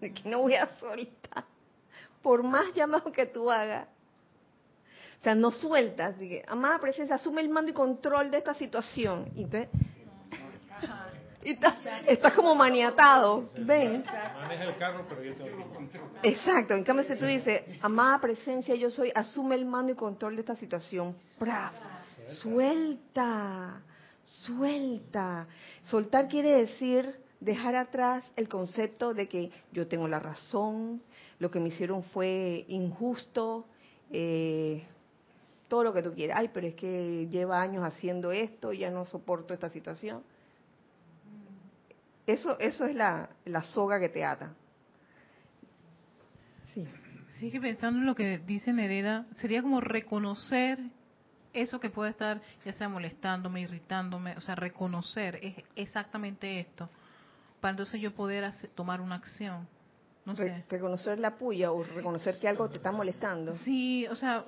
[0.00, 1.44] de que no voy a soltar,
[2.22, 3.88] por más llamado que tú hagas,
[5.20, 6.16] o sea, no sueltas.
[6.16, 9.30] Así amada presencia, asume el mando y control de esta situación.
[9.36, 9.68] Entonces,
[11.42, 11.58] y
[12.06, 13.48] estás, como maniatado.
[13.56, 14.04] Ven.
[14.42, 16.74] Maneja el carro, pero yo tengo Exacto.
[16.74, 20.40] En cambio, si tú dices, amada presencia, yo soy, asume el mando y control de
[20.40, 21.16] esta situación.
[22.40, 23.80] Suelta.
[24.24, 25.46] Suelta.
[25.84, 31.02] Soltar quiere decir dejar atrás el concepto de que yo tengo la razón,
[31.38, 33.64] lo que me hicieron fue injusto,
[34.12, 34.84] eh,
[35.68, 36.36] todo lo que tú quieras.
[36.38, 40.22] Ay, pero es que lleva años haciendo esto, ya no soporto esta situación.
[42.30, 44.54] Eso, eso es la, la soga que te ata.
[46.72, 46.86] Sí.
[47.40, 50.78] Sigue pensando en lo que dice Nereda, sería como reconocer
[51.52, 56.88] eso que puede estar ya sea molestándome, irritándome, o sea, reconocer es exactamente esto,
[57.60, 59.66] para entonces yo poder tomar una acción.
[60.24, 60.64] No sé.
[60.68, 63.56] reconocer la puya o reconocer que algo te está molestando.
[63.56, 64.44] Sí, o sea,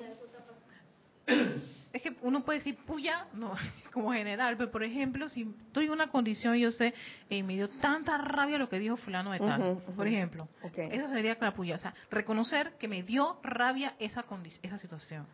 [1.92, 3.54] es que uno puede decir puya, no,
[3.92, 6.94] como general, pero por ejemplo, si estoy en una condición y yo sé,
[7.30, 11.36] eh, me dio tanta rabia lo que dijo fulano de tal, por ejemplo, eso sería
[11.40, 14.24] la puya, o sea, reconocer que me dio rabia esa,
[14.62, 15.26] esa situación.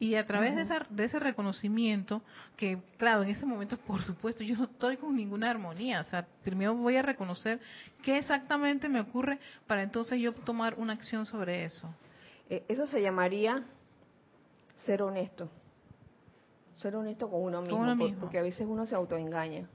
[0.00, 2.22] Y a través de, de ese reconocimiento,
[2.56, 6.02] que claro, en ese momento, por supuesto, yo no estoy con ninguna armonía.
[6.02, 7.58] O sea, primero voy a reconocer
[8.04, 11.92] qué exactamente me ocurre para entonces yo tomar una acción sobre eso.
[12.48, 13.64] Eh, eso se llamaría
[14.86, 15.50] ser honesto.
[16.78, 19.68] Ser honesto con uno mismo, porque a veces uno se autoengaña.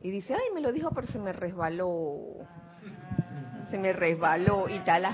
[0.00, 2.18] Y dice, ay, me lo dijo, pero se me resbaló.
[3.70, 5.04] Se me resbaló y tal.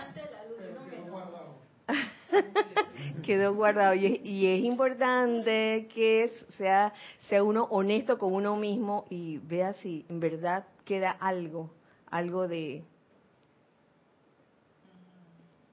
[3.22, 3.94] Quedó guardado.
[3.94, 6.92] Y es, importante que sea,
[7.28, 11.70] sea uno honesto con uno mismo y vea si en verdad queda algo,
[12.10, 12.84] algo de,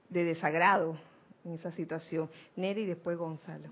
[0.08, 0.96] de desagrado
[1.44, 2.30] en esa situación.
[2.56, 3.68] Neri y después Gonzalo.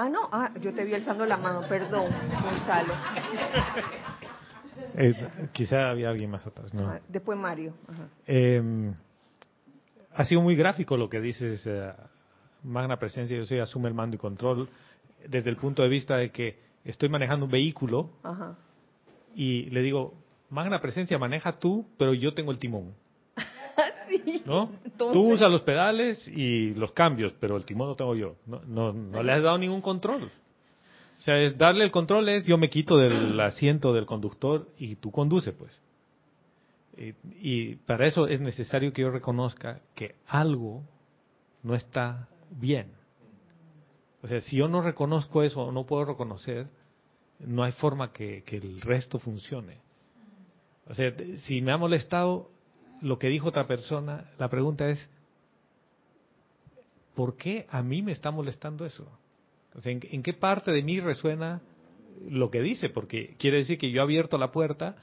[0.00, 2.94] Ah, no, ah, yo te vi alzando la mano, perdón, Gonzalo.
[4.94, 5.12] Eh,
[5.50, 6.88] quizá había alguien más atrás, ¿no?
[6.88, 7.74] Ah, después Mario.
[8.24, 8.94] Em,
[10.14, 11.92] ha sido muy gráfico lo que dices, eh,
[12.62, 14.68] Magna Presencia, yo soy, asume el mando y control,
[15.26, 18.10] desde el punto de vista de que estoy manejando un vehículo
[19.34, 20.14] y le digo,
[20.48, 22.94] Magna Presencia, maneja tú, pero yo tengo el timón.
[24.46, 24.70] ¿No?
[24.96, 28.36] Tú usas los pedales y los cambios, pero el timón lo tengo yo.
[28.46, 30.22] No, no, no le has dado ningún control.
[30.22, 34.96] O sea, es darle el control es yo me quito del asiento del conductor y
[34.96, 35.80] tú conduce, pues.
[36.96, 40.82] Y, y, para eso es necesario que yo reconozca que algo
[41.62, 42.92] no está bien.
[44.22, 46.66] O sea, si yo no reconozco eso o no puedo reconocer,
[47.38, 49.78] no hay forma que, que el resto funcione.
[50.88, 51.12] O sea,
[51.44, 52.50] si me ha molestado,
[53.02, 55.08] lo que dijo otra persona, la pregunta es,
[57.14, 59.08] ¿por qué a mí me está molestando eso?
[59.74, 61.60] O sea, ¿en, qué parte de mí resuena
[62.28, 62.88] lo que dice?
[62.88, 64.96] Porque quiere decir que yo he abierto la puerta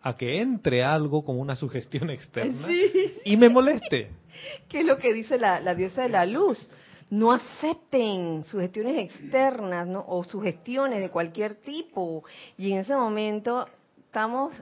[0.00, 2.68] a que entre algo como una sugestión externa
[3.24, 4.10] y me moleste.
[4.68, 6.70] ¿Qué es lo que dice la, la, diosa de la luz?
[7.10, 10.04] No acepten sugestiones externas ¿no?
[10.06, 12.24] o sugestiones de cualquier tipo.
[12.56, 13.66] Y en ese momento
[14.06, 14.54] estamos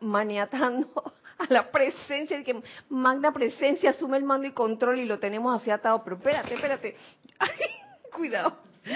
[0.00, 0.88] maniatando
[1.38, 5.60] a la presencia, de que magna presencia asume el mando y control y lo tenemos
[5.60, 6.02] así atado.
[6.04, 6.96] Pero espérate, espérate.
[8.14, 8.56] cuidado.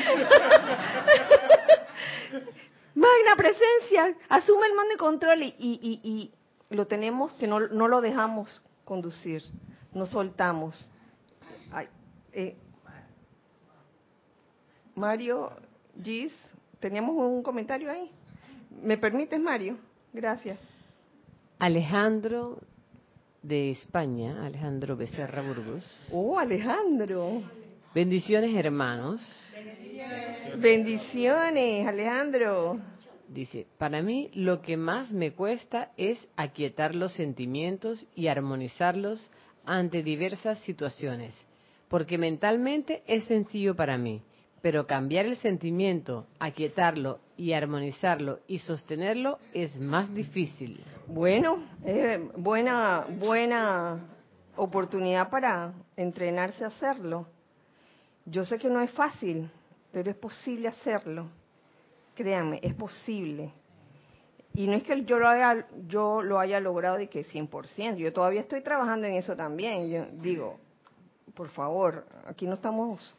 [2.95, 6.33] magna presencia asume el mando y control y, y, y,
[6.71, 9.43] lo tenemos que no, no lo dejamos conducir,
[9.93, 10.89] no soltamos.
[12.33, 12.57] Eh,
[14.95, 15.51] Mario
[16.03, 16.33] Gis,
[16.81, 18.11] ¿teníamos un comentario ahí?
[18.83, 19.79] ¿Me permites, Mario?
[20.13, 20.59] Gracias.
[21.59, 22.61] Alejandro
[23.43, 25.85] de España, Alejandro Becerra Burgos.
[26.13, 27.43] Oh, Alejandro.
[27.93, 29.21] Bendiciones, hermanos.
[30.57, 32.79] Bendiciones, Alejandro.
[33.29, 39.29] Dice, para mí lo que más me cuesta es aquietar los sentimientos y armonizarlos
[39.65, 41.35] ante diversas situaciones,
[41.89, 44.23] porque mentalmente es sencillo para mí,
[44.61, 50.83] pero cambiar el sentimiento, aquietarlo y armonizarlo y sostenerlo es más difícil.
[51.07, 54.01] Bueno, eh, buena, buena
[54.57, 57.27] oportunidad para entrenarse a hacerlo.
[58.27, 59.51] Yo sé que no es fácil,
[59.93, 61.29] pero es posible hacerlo.
[62.15, 63.53] Créanme, es posible.
[64.55, 68.13] Y no es que yo lo haya, yo lo haya logrado de que 100%, yo
[68.13, 69.89] todavía estoy trabajando en eso también.
[69.89, 70.59] Yo digo,
[71.35, 73.15] por favor, aquí no estamos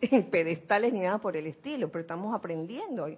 [0.10, 3.08] en pedestales ni nada por el estilo, pero estamos aprendiendo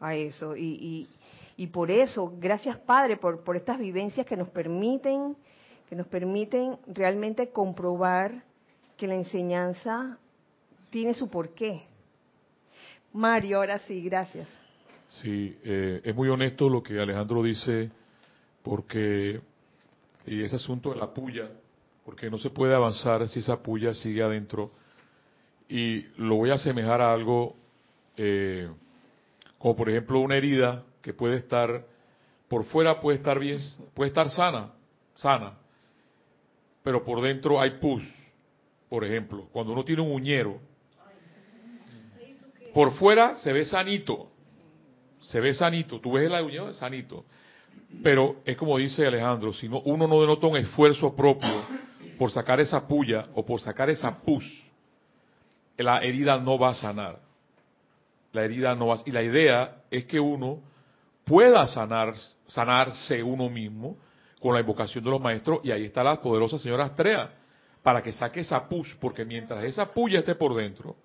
[0.00, 0.56] a eso.
[0.56, 1.08] Y,
[1.56, 5.36] y, por eso, gracias Padre por, por estas vivencias que nos permiten,
[5.88, 8.42] que nos permiten realmente comprobar
[8.96, 10.18] que la enseñanza
[10.90, 11.82] tiene su porqué.
[13.12, 14.46] Mario, ahora sí, gracias.
[15.08, 17.90] Sí, eh, es muy honesto lo que Alejandro dice,
[18.62, 19.40] porque
[20.26, 21.48] y ese asunto de la puya,
[22.04, 24.72] porque no se puede avanzar si esa puya sigue adentro.
[25.68, 27.56] Y lo voy a asemejar a algo
[28.16, 28.68] eh,
[29.58, 31.84] como por ejemplo una herida que puede estar
[32.48, 33.58] por fuera puede estar bien,
[33.94, 34.72] puede estar sana,
[35.14, 35.54] sana,
[36.82, 38.02] pero por dentro hay pus.
[38.88, 40.60] Por ejemplo, cuando uno tiene un uñero,
[42.72, 44.30] por fuera se ve sanito,
[45.20, 47.24] se ve sanito, tú ves el uñero sanito,
[48.02, 51.64] pero es como dice Alejandro, si no, uno no denota un esfuerzo propio
[52.16, 54.44] por sacar esa puya o por sacar esa pus,
[55.82, 57.26] la herida no va a sanar
[58.36, 60.60] la herida no va, y la idea es que uno
[61.24, 62.14] pueda sanar,
[62.46, 63.96] sanarse uno mismo
[64.40, 67.30] con la invocación de los maestros y ahí está la poderosa señora Astrea
[67.82, 70.96] para que saque esa pus, porque mientras esa puya esté por dentro,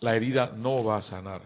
[0.00, 1.42] la herida no va a sanar.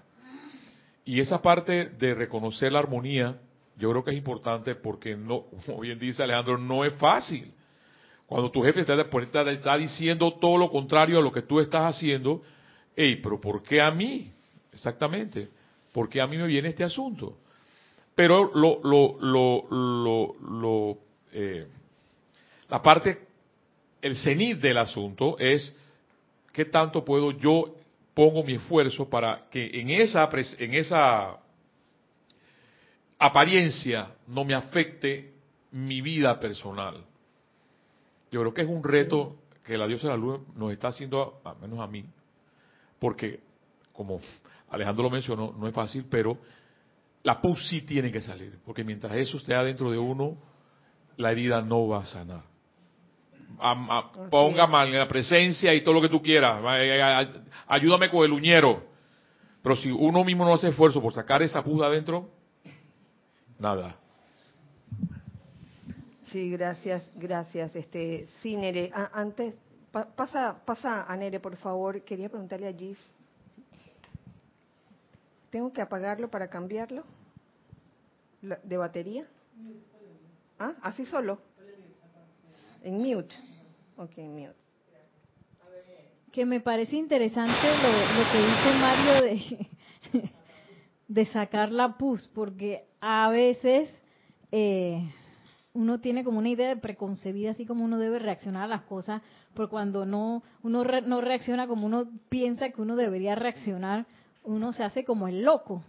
[1.05, 3.37] Y esa parte de reconocer la armonía,
[3.77, 7.53] yo creo que es importante porque no, como bien dice Alejandro, no es fácil.
[8.27, 8.95] Cuando tu jefe está,
[9.51, 12.43] está diciendo todo lo contrario a lo que tú estás haciendo,
[13.01, 14.28] hey, pero ¿por qué a mí?
[14.72, 15.49] Exactamente.
[15.92, 17.38] Porque a mí me viene este asunto.
[18.16, 20.99] Pero lo, lo, lo, lo,
[21.32, 21.68] eh,
[22.68, 23.20] la parte,
[24.03, 25.74] el cenit del asunto es
[26.53, 27.76] qué tanto puedo yo
[28.14, 30.28] pongo mi esfuerzo para que en esa,
[30.59, 31.38] en esa
[33.16, 35.34] apariencia no me afecte
[35.70, 37.05] mi vida personal.
[38.32, 41.40] Yo creo que es un reto que la diosa de la luz nos está haciendo,
[41.44, 42.05] al menos a mí,
[42.99, 43.40] porque
[43.92, 44.20] como
[44.70, 46.38] Alejandro lo mencionó, no es fácil, pero
[47.22, 50.36] la pus sí tiene que salir, porque mientras eso esté adentro de uno,
[51.16, 52.42] la herida no va a sanar.
[54.30, 56.62] ponga mal en la presencia y todo lo que tú quieras,
[57.66, 58.86] ayúdame con el uñero.
[59.62, 62.30] Pero si uno mismo no hace esfuerzo por sacar esa pus adentro,
[63.59, 63.96] nada.
[66.30, 67.74] Sí, gracias, gracias.
[67.74, 68.92] Este, sí, Nere,
[69.93, 72.03] pasa, pasa a Nere, por favor.
[72.03, 72.99] Quería preguntarle a Gis
[75.51, 77.05] ¿Tengo que apagarlo para cambiarlo?
[78.41, 79.24] ¿De batería?
[80.59, 80.74] ¿Ah?
[80.82, 81.39] ¿Así solo?
[82.82, 83.34] En mute.
[83.97, 84.55] Ok, mute.
[86.32, 89.68] Que me parece interesante lo, que dice Mario de,
[91.09, 93.89] de sacar la pus, porque a veces
[94.53, 95.11] eh,
[95.79, 99.22] uno tiene como una idea preconcebida, así como uno debe reaccionar a las cosas,
[99.55, 104.05] pero cuando no uno no reacciona como uno piensa que uno debería reaccionar,
[104.43, 105.85] uno se hace como el loco.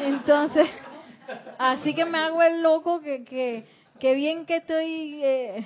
[0.00, 0.68] Entonces,
[1.56, 3.22] así que me hago el loco que,
[4.00, 5.64] que, bien que estoy, eh,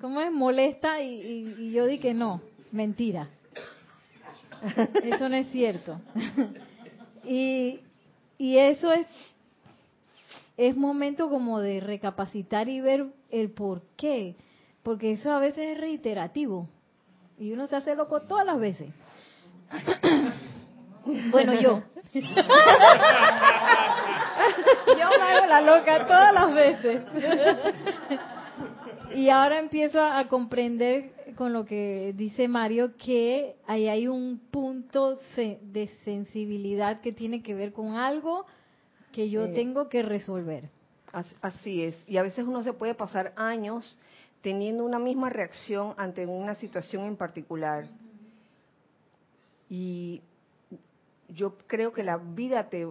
[0.00, 0.32] ¿cómo es?
[0.32, 2.40] Molesta y, y, yo dije no,
[2.70, 3.28] mentira.
[5.02, 6.00] Eso no es cierto.
[7.24, 7.80] y,
[8.38, 9.06] y eso es,
[10.68, 14.36] es momento como de recapacitar y ver el por qué.
[14.82, 16.68] Porque eso a veces es reiterativo.
[17.38, 18.90] Y uno se hace loco todas las veces.
[21.32, 21.82] Bueno, yo.
[22.14, 22.20] yo
[25.18, 27.02] me hago la loca todas las veces.
[29.16, 35.18] y ahora empiezo a, comprender con lo que dice Mario que ahí hay un punto
[35.36, 38.46] de sensibilidad que tiene que ver con algo
[39.12, 40.70] que yo tengo que resolver.
[41.42, 41.94] Así es.
[42.06, 43.98] Y a veces uno se puede pasar años
[44.40, 47.86] teniendo una misma reacción ante una situación en particular.
[49.68, 50.22] Y
[51.28, 52.86] yo creo que la vida te,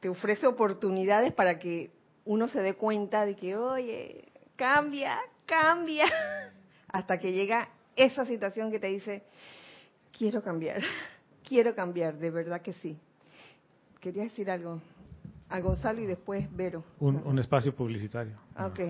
[0.00, 1.90] te ofrece oportunidades para que
[2.24, 4.24] uno se dé cuenta de que, oye,
[4.56, 6.06] cambia, cambia,
[6.88, 9.22] hasta que llega esa situación que te dice,
[10.16, 10.80] quiero cambiar,
[11.48, 12.98] quiero cambiar, de verdad que sí.
[14.04, 14.82] Quería decir algo
[15.48, 16.84] a Gonzalo y después Vero.
[17.00, 18.36] Un, espacio publicitario.
[18.54, 18.80] Ah, ok.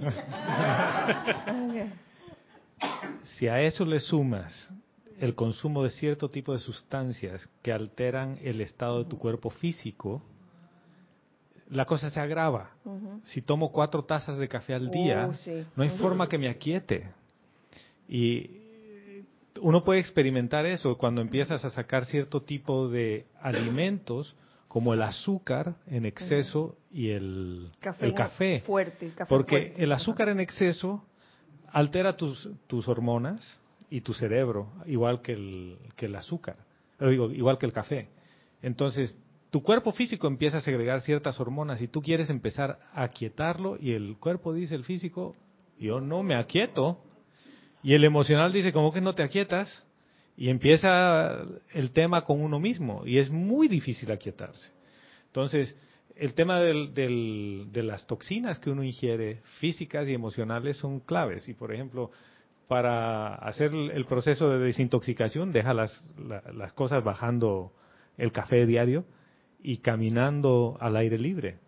[3.23, 4.75] Si a eso le sumas
[5.21, 10.21] el consumo de cierto tipo de sustancias que alteran el estado de tu cuerpo físico,
[11.71, 12.73] la cosa se agrava.
[13.23, 17.09] Si tomo cuatro tazas de café al día, oh, no hay forma que me aquiete.
[18.09, 18.51] Y
[19.61, 24.37] uno puede experimentar eso cuando empiezas a sacar cierto tipo de alimentos
[24.75, 28.61] como el azúcar en exceso y el café, el café.
[28.67, 31.05] Fuerte, porque el azúcar en exceso
[31.71, 36.57] altera tus, tus hormonas, y tu cerebro, igual que el, que el azúcar,
[36.99, 38.09] o digo, igual que el café.
[38.63, 39.17] Entonces,
[39.51, 43.93] tu cuerpo físico empieza a segregar ciertas hormonas y tú quieres empezar a aquietarlo y
[43.93, 45.37] el cuerpo dice, el físico,
[45.79, 46.99] yo no me aquieto.
[47.85, 49.85] Y el emocional dice, ¿cómo que no te aquietas?
[50.37, 54.71] Y empieza el tema con uno mismo y es muy difícil aquietarse.
[55.27, 55.77] Entonces,
[56.17, 61.49] el tema del, del, de las toxinas que uno ingiere, físicas y emocionales, son claves.
[61.49, 62.11] Y, por ejemplo,
[62.69, 66.03] para hacer el proceso de desintoxicación, deja las,
[66.55, 67.73] las cosas bajando
[68.17, 69.05] el café diario
[69.63, 71.59] y caminando al aire libre.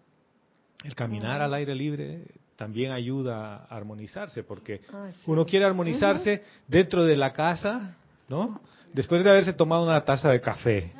[0.84, 2.22] El caminar al aire libre
[2.56, 5.20] también ayuda a armonizarse, porque Ah, sí.
[5.26, 7.96] uno quiere armonizarse dentro de la casa,
[8.28, 8.60] ¿no?
[8.92, 10.92] Después de haberse tomado una taza de café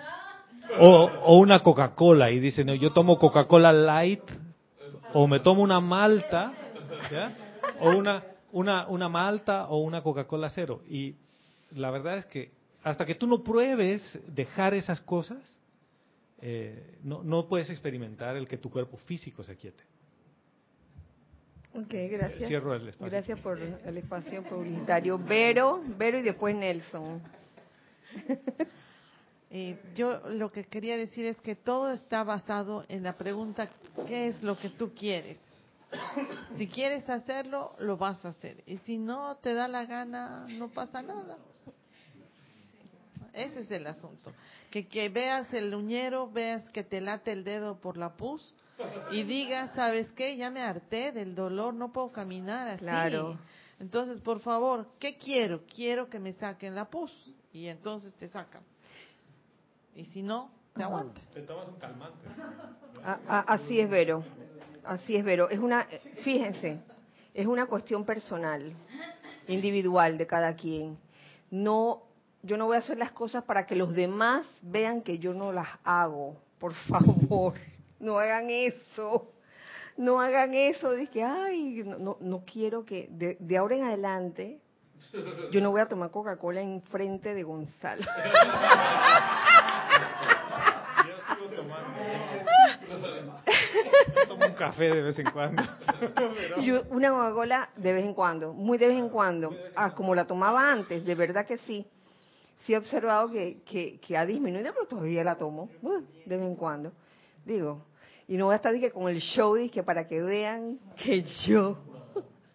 [0.78, 4.22] o, una Coca-Cola y dice, no, yo tomo Coca-Cola light
[5.12, 6.52] o me tomo una malta.
[7.80, 10.82] O una, una, una malta o una Coca-Cola cero.
[10.88, 11.14] Y
[11.72, 12.52] la verdad es que
[12.82, 15.42] hasta que tú no pruebes dejar esas cosas,
[16.40, 19.84] eh, no, no puedes experimentar el que tu cuerpo físico se aquiete.
[21.76, 22.48] Ok, gracias.
[22.48, 23.10] Cierro el espacio.
[23.10, 25.18] Gracias por el espacio publicitario.
[25.18, 27.22] Vero, Vero y después Nelson.
[29.48, 33.70] Eh, yo lo que quería decir es que todo está basado en la pregunta,
[34.08, 35.38] ¿qué es lo que tú quieres?
[36.56, 38.64] Si quieres hacerlo, lo vas a hacer.
[38.66, 41.38] Y si no te da la gana, no pasa nada.
[43.32, 44.32] Ese es el asunto.
[44.70, 48.52] Que, que veas el uñero, veas que te late el dedo por la pus
[49.10, 50.36] y digas, ¿sabes qué?
[50.36, 52.80] Ya me harté del dolor, no puedo caminar así.
[52.80, 53.38] Claro.
[53.78, 55.62] Entonces, por favor, ¿qué quiero?
[55.74, 57.12] Quiero que me saquen la pus.
[57.52, 58.62] Y entonces te sacan.
[59.94, 61.24] Y si no, te aguantas.
[61.32, 62.18] Te tomas un calmante.
[63.04, 64.22] A- a- así es, Vero.
[64.84, 65.48] Así es, Vero.
[65.48, 65.86] Es una,
[66.22, 66.78] fíjense,
[67.34, 68.72] es una cuestión personal,
[69.48, 70.98] individual de cada quien.
[71.50, 72.02] No,
[72.42, 75.52] yo no voy a hacer las cosas para que los demás vean que yo no
[75.52, 76.36] las hago.
[76.58, 77.54] Por favor,
[78.00, 79.32] no hagan eso.
[79.96, 84.60] No hagan eso que, ay, no, no, no quiero que, de, de ahora en adelante,
[85.50, 88.04] yo no voy a tomar Coca-Cola en frente de Gonzalo.
[94.28, 95.62] Tomo un café de vez en cuando.
[96.62, 100.26] Yo, una Coca-Cola de vez en cuando, muy de vez en cuando, ah, como la
[100.26, 101.86] tomaba antes, de verdad que sí.
[102.64, 106.46] Sí he observado que, que, que ha disminuido, pero todavía la tomo, uh, de vez
[106.46, 106.92] en cuando.
[107.46, 107.86] Digo,
[108.26, 111.78] y no voy a estar dije, con el show, dije, para que vean que yo...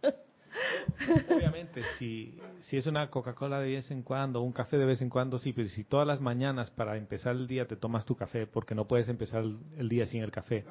[1.34, 5.10] Obviamente, si, si es una Coca-Cola de vez en cuando, un café de vez en
[5.10, 8.46] cuando, sí, pero si todas las mañanas para empezar el día te tomas tu café,
[8.48, 9.46] porque no puedes empezar
[9.78, 10.66] el, día sin el café,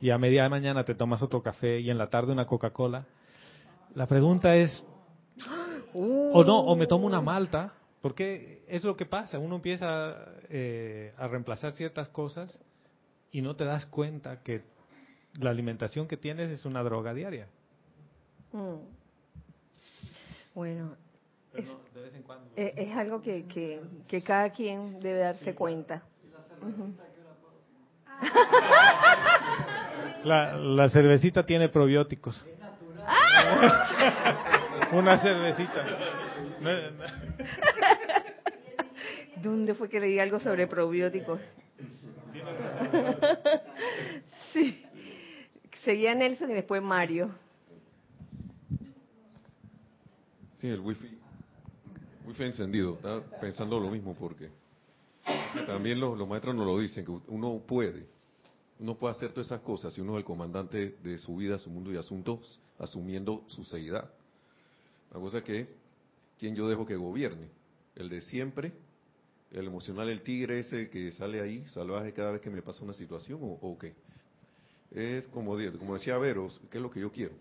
[0.00, 3.04] y a media mañana te tomas otro café y en la tarde una Coca-Cola,
[3.94, 4.82] la pregunta es,
[5.92, 10.16] o no, o me tomo una malta, porque es lo que pasa, uno empieza
[10.48, 12.58] eh, a reemplazar ciertas cosas
[13.32, 14.62] y no te das cuenta que
[15.40, 17.48] la alimentación que tienes es una droga diaria.
[18.52, 18.74] Mm.
[20.54, 20.96] Bueno,
[21.52, 22.50] Pero no, de vez en cuando.
[22.56, 26.02] eh, es algo que, que, que cada quien debe darse cuenta.
[26.60, 26.94] Ujú.
[30.24, 32.44] La, la cervecita tiene probióticos.
[34.92, 35.84] Una cervecita.
[36.60, 37.04] No, no.
[39.42, 41.40] ¿Dónde fue que leí algo sobre probióticos?
[44.52, 44.84] sí.
[45.84, 47.30] Seguía Nelson y después Mario.
[50.60, 51.18] Sí, el wifi,
[52.24, 52.94] wifi encendido.
[52.94, 54.50] Estaba pensando lo mismo porque
[55.66, 58.06] también los, maestros nos lo dicen, que uno puede,
[58.78, 61.70] uno puede hacer todas esas cosas si uno es el comandante de su vida, su
[61.70, 64.08] mundo y asuntos, asumiendo su seidad.
[65.12, 65.68] La cosa es que,
[66.38, 67.48] ¿quién yo dejo que gobierne?
[67.96, 68.72] ¿El de siempre?
[69.52, 72.94] ¿El emocional, el tigre ese que sale ahí, salvaje cada vez que me pasa una
[72.94, 73.94] situación o, o qué?
[74.90, 77.34] Es como, como decía Veros, ¿qué es lo que yo quiero?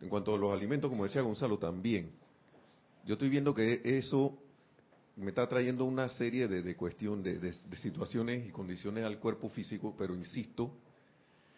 [0.00, 2.10] En cuanto a los alimentos, como decía Gonzalo, también.
[3.06, 4.38] Yo estoy viendo que eso
[5.16, 6.74] me está trayendo una serie de, de
[7.22, 10.70] de, de- situaciones y condiciones al cuerpo físico, pero insisto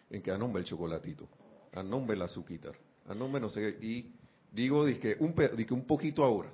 [0.09, 1.27] en que a nombre el chocolatito,
[1.73, 2.71] a nombre la azuquita,
[3.07, 4.11] a nombre no sé y
[4.51, 6.51] digo dizque un, dizque un poquito ahora,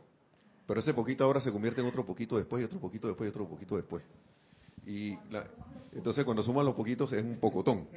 [0.69, 3.31] pero ese poquito ahora se convierte en otro poquito después y otro poquito después y
[3.31, 4.03] otro poquito después.
[4.85, 5.45] Y la-
[5.93, 7.87] entonces cuando suman los poquitos es un pocotón.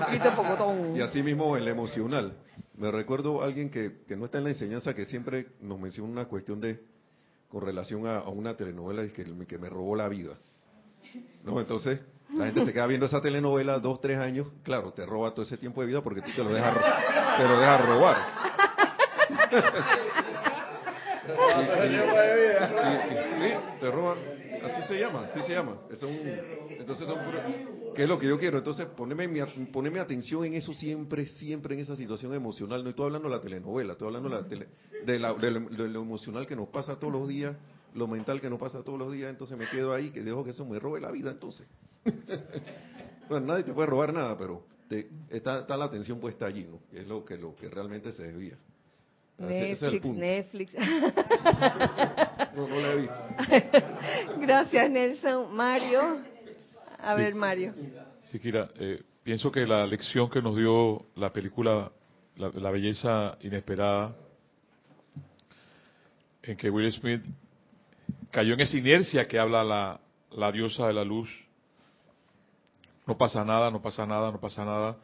[0.00, 0.96] Poquito pocotón.
[0.96, 2.34] Y así mismo el emocional.
[2.76, 6.08] Me recuerdo a alguien que, que no está en la enseñanza que siempre nos menciona
[6.08, 6.80] una cuestión de
[7.48, 10.34] con relación a, a una telenovela y que, me- que me robó la vida.
[11.42, 11.58] ¿No?
[11.58, 11.98] Entonces,
[12.32, 15.56] la gente se queda viendo esa telenovela dos, tres años, claro, te roba todo ese
[15.56, 16.76] tiempo de vida porque tú te lo dejas,
[17.38, 18.16] te lo dejas robar.
[23.80, 24.18] Te roban.
[24.64, 25.76] Así se llama, así se llama.
[25.90, 26.10] Es un,
[26.70, 27.42] entonces son puros-
[27.94, 28.58] ¿Qué es lo que yo quiero?
[28.58, 29.40] Entonces, poneme mi,
[29.72, 32.82] poneme atención en eso siempre, siempre en esa situación emocional.
[32.84, 34.68] No estoy hablando de la telenovela, estoy hablando de, la tele-
[35.04, 37.54] de, la- de lo, de lo emocional que nos pasa todos los días,
[37.94, 39.30] lo mental que nos pasa todos los días.
[39.30, 41.30] Entonces me quedo ahí, que dejo que eso me robe la vida.
[41.30, 41.66] Entonces,
[43.28, 46.80] bueno, nadie te puede robar nada, pero te- está, está la atención puesta allí, ¿no?
[46.90, 48.58] Que es lo que, lo que realmente se debía.
[49.38, 50.20] Ese- ese es el Netflix, punto.
[50.20, 50.72] Netflix.
[52.54, 53.14] No, no la he visto.
[54.40, 55.54] Gracias, Nelson.
[55.54, 56.18] Mario.
[56.98, 57.20] A Sí.
[57.20, 57.74] ver, Mario.
[58.24, 61.90] Siquiera, eh, pienso que la lección que nos dio la película
[62.36, 64.14] La, la belleza inesperada,
[66.42, 67.22] en que Will Smith
[68.30, 70.00] cayó en esa inercia que habla la,
[70.32, 71.30] la diosa de la luz,
[73.06, 74.96] no pasa nada, no pasa nada, no pasa nada,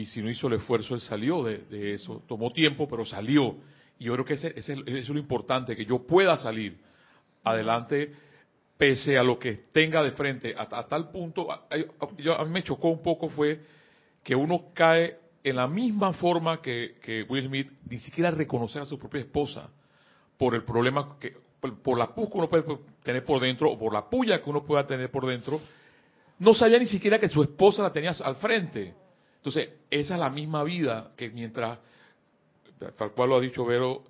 [0.00, 3.56] y si no hizo el esfuerzo, él salió de, eso, tomó tiempo, pero salió.
[3.98, 6.76] Y yo creo que ese, ese- es lo importante, que yo pueda salir
[7.42, 8.12] adelante
[8.76, 12.62] pese a lo que tenga de frente, a, tal punto, a, a- a mí me
[12.62, 13.60] chocó un poco fue
[14.22, 18.84] que uno cae en la misma forma que, que Will Smith, ni siquiera reconocer a
[18.84, 19.68] su propia esposa
[20.36, 22.62] por el problema que, por, por la pus que uno puede
[23.02, 25.60] tener por dentro o por la puya que uno pueda tener por dentro,
[26.38, 28.94] no sabía ni siquiera que su esposa la tenía al frente.
[29.48, 31.78] Entonces, esa es la misma vida que mientras,
[32.98, 34.04] tal cual lo ha dicho Vero,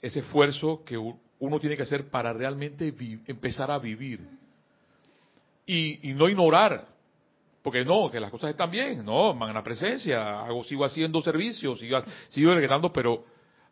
[0.00, 2.94] ese esfuerzo que uno tiene que hacer para realmente
[3.26, 4.20] empezar a vivir.
[5.66, 6.86] Y, no ignorar,
[7.60, 12.00] porque no, que las cosas están bien, no, magna presencia, hago, sigo haciendo servicios, sigo,
[12.28, 13.24] sigo regresando, pero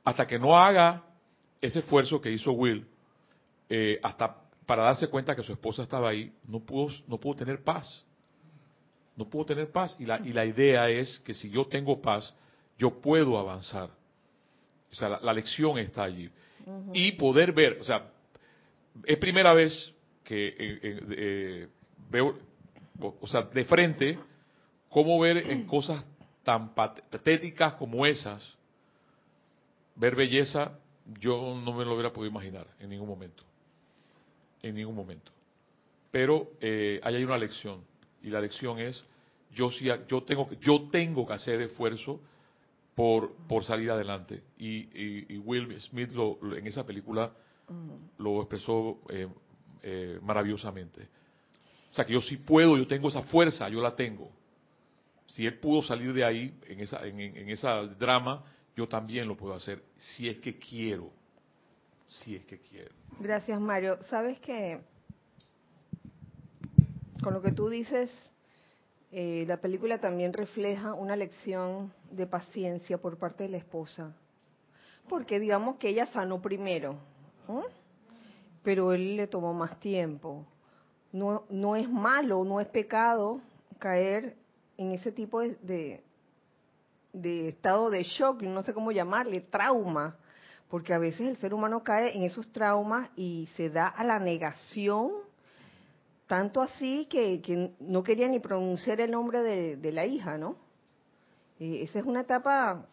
[0.02, 1.04] hasta que no haga
[1.60, 2.84] ese esfuerzo que hizo Will,
[3.68, 7.62] eh, hasta para darse cuenta que su esposa estaba ahí, no pudo, no pudo tener
[7.62, 8.04] paz.
[9.16, 9.96] No pudo tener paz.
[9.98, 12.34] Y la, y la idea es que si yo tengo paz,
[12.78, 13.90] yo puedo avanzar.
[14.92, 16.30] O sea, la, la lección está allí.
[16.92, 18.10] Y poder ver, o sea,
[19.04, 19.92] es primera vez
[20.24, 21.68] que eh, eh, eh,
[22.10, 22.36] veo,
[23.00, 24.18] o, o sea, de frente,
[24.88, 26.04] cómo ver en cosas
[26.42, 28.42] tan pat- patéticas como esas,
[29.94, 30.78] ver belleza,
[31.20, 33.44] yo no me lo hubiera podido imaginar en ningún momento.
[34.62, 35.30] En ningún momento.
[36.10, 37.80] Pero eh, ahí hay una lección.
[38.26, 39.04] Y la lección es,
[39.54, 42.20] yo, sí, yo, tengo, que- yo tengo que hacer esfuerzo
[42.96, 44.42] por, por salir adelante.
[44.58, 47.32] Y, y- y Will Smith lo, lo- en esa película
[48.18, 49.28] lo expresó eh,
[49.82, 51.02] eh, maravillosamente.
[51.92, 54.28] O sea que yo sí puedo, yo tengo esa fuerza, yo la tengo.
[55.28, 58.44] Si él pudo salir de ahí, en esa, en esa drama,
[58.76, 61.10] yo también lo puedo hacer, si es que quiero.
[62.08, 62.90] Si es que quiero.
[63.20, 63.98] Gracias, Mario.
[64.10, 64.80] Sabes que
[67.26, 68.08] con lo que tú dices,
[69.10, 74.14] eh, la película también refleja una lección de paciencia por parte de la esposa.
[75.08, 76.94] Porque digamos que ella sanó primero,
[78.62, 80.46] pero él le tomó más tiempo.
[81.10, 83.40] No, no es malo, no es pecado
[83.80, 84.36] caer
[84.76, 86.04] en ese tipo de,
[87.12, 90.16] de estado de shock, no sé cómo llamarle, trauma,
[90.70, 94.20] porque a veces el ser humano cae en esos traumas y se da a la
[94.20, 95.25] negación,
[96.26, 99.42] tanto así que, que no quería ni pronunciar el nombre
[99.76, 100.56] de, la hija, ¿no?
[101.60, 102.86] Eh, esa es una etapa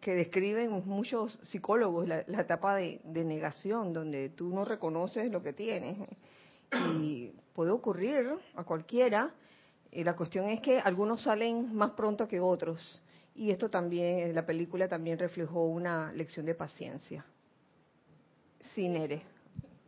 [0.00, 5.96] que describen muchos psicólogos, la, etapa de, negación, donde tú no reconoces lo que tienes.
[7.00, 9.32] Y puede ocurrir a cualquiera.
[9.92, 13.00] Y la cuestión es que algunos salen más pronto que otros.
[13.34, 17.24] Y esto también, la película también reflejó una lección de paciencia.
[18.74, 19.22] Sí, Nere.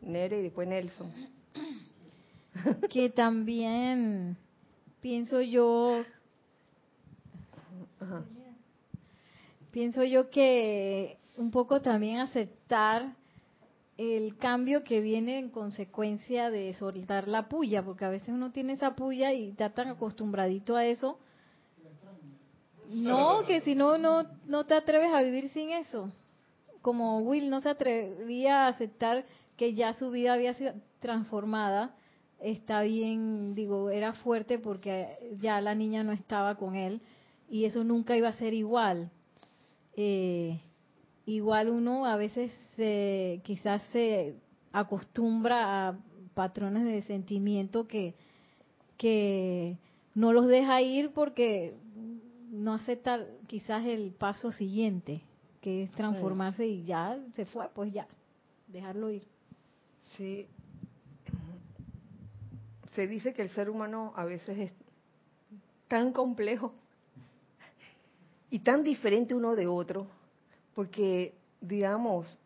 [0.01, 1.13] Nere y después Nelson.
[2.91, 4.37] Que también
[5.01, 6.05] pienso yo
[8.01, 8.25] Ajá.
[9.71, 13.15] pienso yo que un poco también aceptar
[13.97, 18.75] el cambio que viene en consecuencia de soltar la puya, porque a veces uno tiene
[18.75, 21.19] esa puya y está tan acostumbradito a eso.
[22.91, 26.11] No, que si no, no, no te atreves a vivir sin eso.
[26.83, 29.25] Como Will no se atrevía a aceptar
[29.57, 31.95] que ya su vida había sido transformada,
[32.41, 37.01] está bien, digo, era fuerte porque ya la niña no estaba con él
[37.49, 39.11] y eso nunca iba a ser igual.
[39.97, 40.61] Eh,
[41.24, 44.34] igual uno a veces se, quizás se
[44.72, 45.99] acostumbra a
[46.34, 48.14] patrones de sentimiento que,
[48.99, 49.78] que
[50.14, 51.74] no los deja ir porque
[52.51, 55.22] no acepta quizás el paso siguiente,
[55.61, 58.07] que es transformarse y ya se fue, pues ya,
[58.68, 59.24] dejarlo ir.
[60.16, 60.47] Sí.
[62.97, 64.73] Se dice que el ser humano a veces es
[65.87, 66.73] tan complejo
[68.49, 70.07] y tan diferente uno de otro,
[70.75, 72.39] porque, digamos,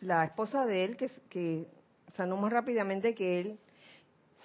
[0.00, 1.68] la esposa de él, que,
[2.16, 3.58] sanó más rápidamente que él,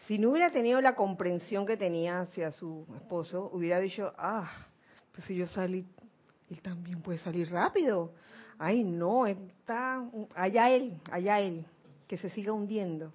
[0.06, 4.68] si no hubiera tenido la comprensión que tenía hacia su esposo, hubiera dicho, ah,
[5.14, 5.84] pues si yo salí,
[6.52, 8.14] él también puede salir rápido.
[8.60, 11.66] Ay, no, está allá él, allá él,
[12.08, 13.12] que se siga hundiendo.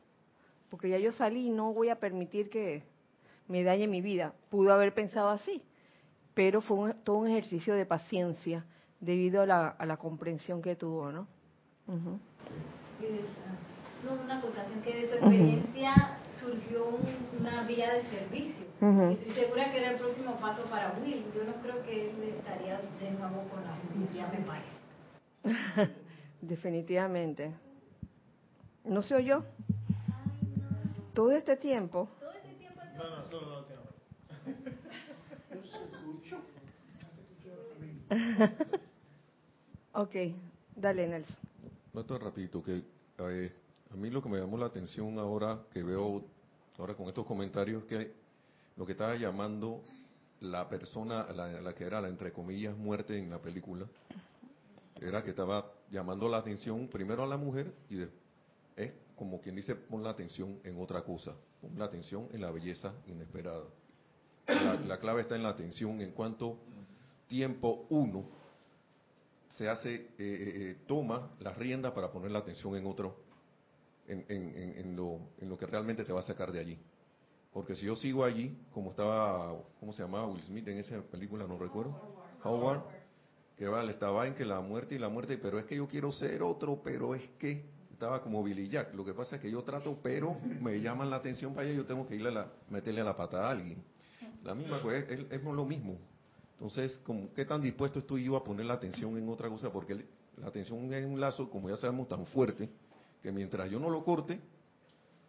[0.70, 2.82] Porque ya yo salí y no voy a permitir que
[3.48, 4.34] me dañe mi vida.
[4.50, 5.62] Pudo haber pensado así,
[6.34, 8.64] pero fue todo un ejercicio de paciencia
[9.00, 11.26] debido a la, a la comprensión que tuvo, ¿no?
[11.86, 12.18] Ujú.
[14.04, 18.66] No, una acotación que de su experiencia surgió un- una vía de servicio.
[19.10, 21.24] Y Estoy segura que era el próximo paso para Will.
[21.34, 25.92] Yo no creo que él estaría de nuevo con la sensibilidad, me parece.
[26.42, 27.52] Definitivamente.
[28.84, 29.42] ¿No se oyó?
[31.18, 32.08] Todo este tiempo.
[39.94, 40.14] ok,
[40.76, 41.36] dale, Nelson.
[41.92, 42.82] No rapidito, que
[43.18, 43.52] eh,
[43.92, 46.22] a mí lo que me llamó la atención ahora que veo,
[46.78, 48.12] ahora con estos comentarios, que
[48.76, 49.82] lo que estaba llamando
[50.40, 53.86] la persona, la, la que era la entre comillas muerte en la película,
[55.00, 58.10] era que estaba llamando la atención primero a la mujer y de-
[58.76, 62.50] es como quien dice pon la atención en otra cosa, pon la atención en la
[62.50, 63.64] belleza inesperada.
[64.46, 66.58] La, la clave está en la atención en cuanto
[67.26, 68.24] tiempo uno
[69.58, 73.16] se hace, eh, eh, eh, toma la rienda para poner la atención en otro,
[74.06, 76.78] en- en lo, en lo que realmente te va a sacar de allí.
[77.52, 81.46] Porque si yo sigo allí, como estaba, ¿cómo se llamaba Will Smith en esa película?
[81.46, 81.90] No recuerdo.
[82.44, 82.82] Howard.
[83.56, 86.12] Que vale, estaba en que la muerte y la muerte, pero es que yo quiero
[86.12, 87.64] ser otro, pero es que
[87.98, 88.94] estaba como Billy Jack.
[88.94, 91.84] Lo que pasa es que yo trato, pero me llaman la atención para allá, yo
[91.84, 93.82] tengo que irle a la, meterle a la patada a alguien.
[94.44, 95.98] La misma cosa, es, es- es lo mismo.
[96.52, 99.72] Entonces, como, ¿qué tan dispuesto estoy yo a poner la atención en otra cosa?
[99.72, 102.68] Porque el- la atención es un lazo, como ya sabemos, tan fuerte,
[103.20, 104.38] que mientras yo no lo corte,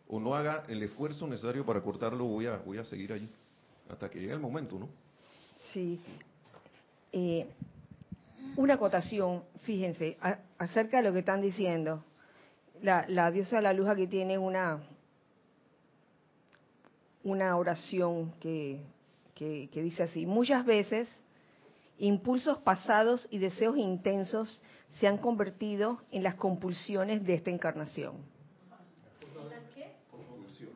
[0.07, 3.29] o no haga el esfuerzo necesario para cortarlo, voy a, voy a seguir allí.
[3.89, 4.89] Hasta que llegue el momento, ¿no?
[5.73, 5.99] Sí.
[7.11, 7.47] Eh,
[8.57, 12.03] una acotación, fíjense, a- acerca de lo que están diciendo.
[12.81, 14.79] La, la diosa de la luz aquí tiene una,
[17.23, 18.81] una oración que,
[19.35, 21.09] que, que dice así, muchas veces
[21.97, 24.61] impulsos pasados y deseos intensos
[24.99, 28.17] se han convertido en las compulsiones de esta encarnación.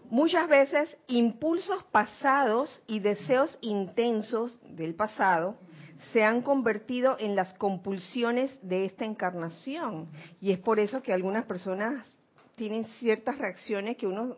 [0.09, 5.55] Muchas veces impulsos pasados y deseos intensos del pasado
[6.11, 10.09] se han convertido en las compulsiones de esta encarnación.
[10.41, 12.05] Y es por eso que algunas personas
[12.55, 14.35] tienen ciertas reacciones que uno,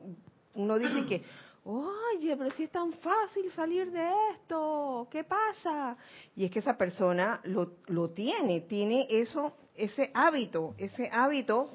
[0.54, 1.24] uno dice que,
[1.64, 5.98] oye, pero si es tan fácil salir de esto, ¿qué pasa?
[6.36, 11.72] Y es que esa persona lo, lo tiene, tiene eso, ese hábito, ese hábito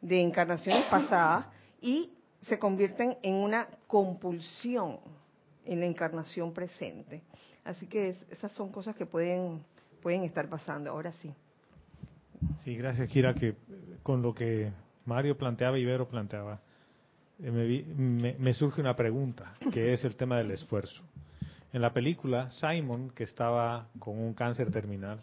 [0.00, 1.46] de encarnaciones pasadas
[1.80, 2.10] y
[2.46, 5.00] se convierten en una compulsión
[5.64, 7.22] en la encarnación presente.
[7.64, 9.62] Así que es- esas son cosas que pueden
[10.02, 10.90] pueden estar pasando.
[10.90, 11.32] Ahora sí.
[12.62, 13.54] Sí, gracias, Kira, que
[14.02, 14.70] con lo que
[15.06, 16.60] Mario planteaba y Vero planteaba,
[17.42, 21.02] eh, me, me- me surge una pregunta, que es el tema del esfuerzo.
[21.72, 25.20] En la película, Simon, que estaba con un cáncer terminal,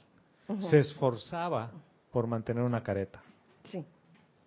[0.60, 1.72] se esforzaba
[2.12, 3.22] por mantener una careta.
[3.66, 3.86] Sí.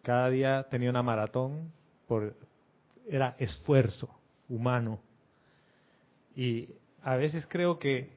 [0.02, 1.70] Cada día tenía una maratón,
[2.08, 2.34] por,
[3.08, 4.08] era esfuerzo
[4.48, 4.98] humano.
[6.36, 6.68] Y
[7.04, 8.10] a veces creo que,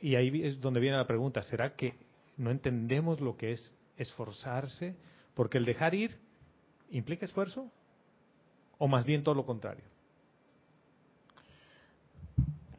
[0.00, 1.94] y ahí es donde viene la pregunta, ¿será que
[2.36, 4.94] no entendemos lo que es esforzarse?
[5.34, 6.18] Porque el dejar ir
[6.90, 7.70] implica esfuerzo,
[8.78, 9.84] o más bien todo lo contrario.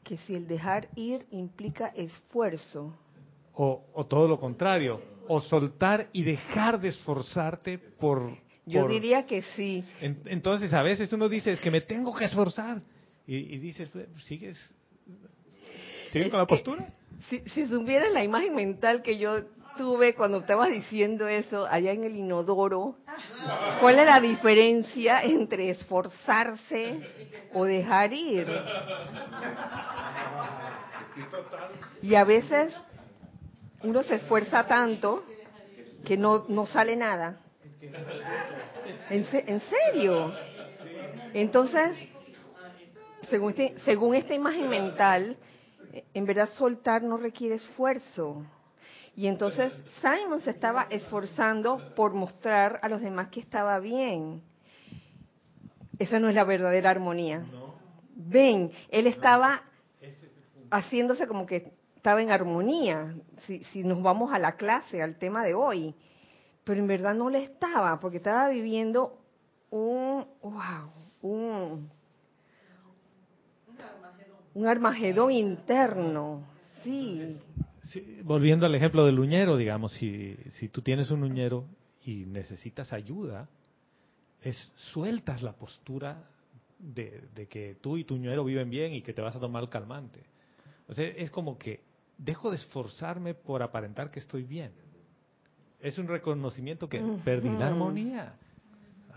[0.03, 2.93] Que si el dejar ir implica esfuerzo.
[3.55, 8.29] O, o todo lo contrario, o soltar y dejar de esforzarte por...
[8.65, 9.83] Yo por- diría que sí.
[10.01, 12.81] En- entonces a veces uno dice, es que me tengo que esforzar.
[13.25, 14.57] Y, y dices, "Pues, ¿sigues,
[16.11, 16.87] ¿sigues con la postura?
[17.29, 19.43] Si, si supieras la imagen mental que yo
[19.77, 22.95] tuve cuando estabas diciendo eso allá en el inodoro,
[23.79, 26.95] ¿cuál es la diferencia entre esforzarse
[27.53, 28.47] o dejar ir?
[32.01, 32.73] Y a veces
[33.83, 35.23] uno se esfuerza tanto
[36.05, 37.37] que no, no sale nada.
[39.09, 40.31] ¿En, se- en serio?
[41.33, 41.95] Entonces,
[43.33, 45.37] según, este- según esta imagen mental,
[45.91, 48.45] eh, en verdad soltar no requiere esfuerzo.
[49.15, 54.43] Y entonces Simon se estaba esforzando por mostrar a los demás que estaba bien.
[55.97, 57.43] Esa no es la verdadera armonía.
[58.15, 59.63] Ven, él estaba
[60.69, 63.15] haciéndose como que estaba en armonía,
[63.47, 65.95] si, si nos vamos a la clase, al tema de hoy.
[66.63, 69.17] pero en verdad no le estaba, porque estaba viviendo
[69.71, 71.89] un, wow, un,
[74.53, 76.43] un armagedón interno,
[76.83, 77.39] sí.
[77.83, 81.65] Sí, volviendo al ejemplo del uñero, digamos, si, si tú tienes un uñero
[82.05, 83.49] y necesitas ayuda,
[84.41, 86.23] es sueltas la postura
[86.79, 89.63] de, de que tú y tu uñero viven bien y que te vas a tomar
[89.63, 90.21] el calmante.
[90.87, 91.81] O sea, es como que
[92.17, 94.71] dejo de esforzarme por aparentar que estoy bien.
[95.79, 98.35] Es un reconocimiento que perdí la armonía.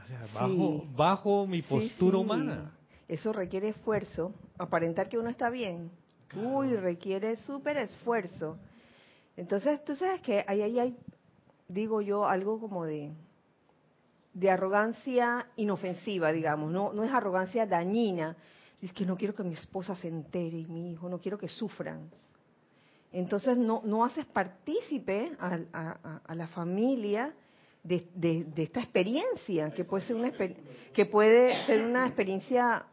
[0.03, 0.89] O sea, bajo, Sí.
[0.97, 2.25] bajo mi postura sí.
[2.25, 2.73] humana.
[3.09, 5.91] Eso requiere esfuerzo, aparentar que uno está bien.
[6.35, 8.59] Uy, requiere súper esfuerzo.
[9.37, 10.97] Entonces, tú sabes que ahí, ahí hay,
[11.69, 13.13] digo yo, algo como de,
[14.35, 18.37] de arrogancia inofensiva, digamos, no, no es arrogancia dañina.
[18.83, 21.49] Es que no quiero que mi esposa se entere y mi hijo, no quiero que
[21.49, 22.11] sufran.
[23.13, 27.33] Entonces no, no haces partícipe a, a- a- la familia
[27.83, 30.33] de, de- de esta experiencia, que puede ser una,
[30.93, 32.85] que puede ser una experiencia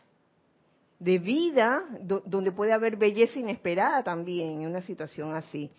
[1.04, 5.70] de vida do- donde puede haber belleza inesperada también en una situación así.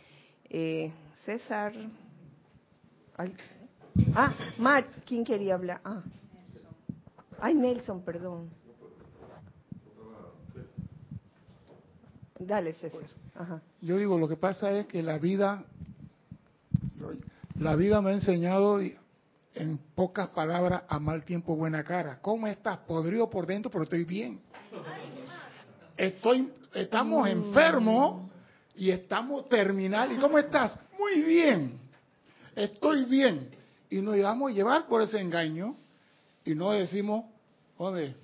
[0.51, 0.93] Eh,
[1.25, 1.73] César.
[4.15, 5.81] Ah, Mar, ¿quién quería hablar?
[5.85, 6.03] Ah.
[7.41, 8.51] Ay, Nelson, perdón.
[12.39, 13.01] Dale, César.
[13.35, 13.63] Ajá.
[13.81, 15.65] Yo digo, lo que pasa es que la vida,
[17.59, 22.19] la vida me ha enseñado en pocas palabras a mal tiempo buena cara.
[22.21, 22.79] ¿Cómo estás?
[22.79, 24.41] Podrido por dentro, pero estoy bien.
[25.97, 28.31] Estoy, estamos enfermos
[28.75, 30.13] y estamos terminal.
[30.13, 30.79] ¿Y cómo estás?
[30.99, 31.79] Muy bien.
[32.57, 33.51] Estoy bien.
[33.91, 35.77] Y nos llevamos a llevar por ese engaño
[36.45, 37.27] y no decimos,
[37.77, 38.17] joder,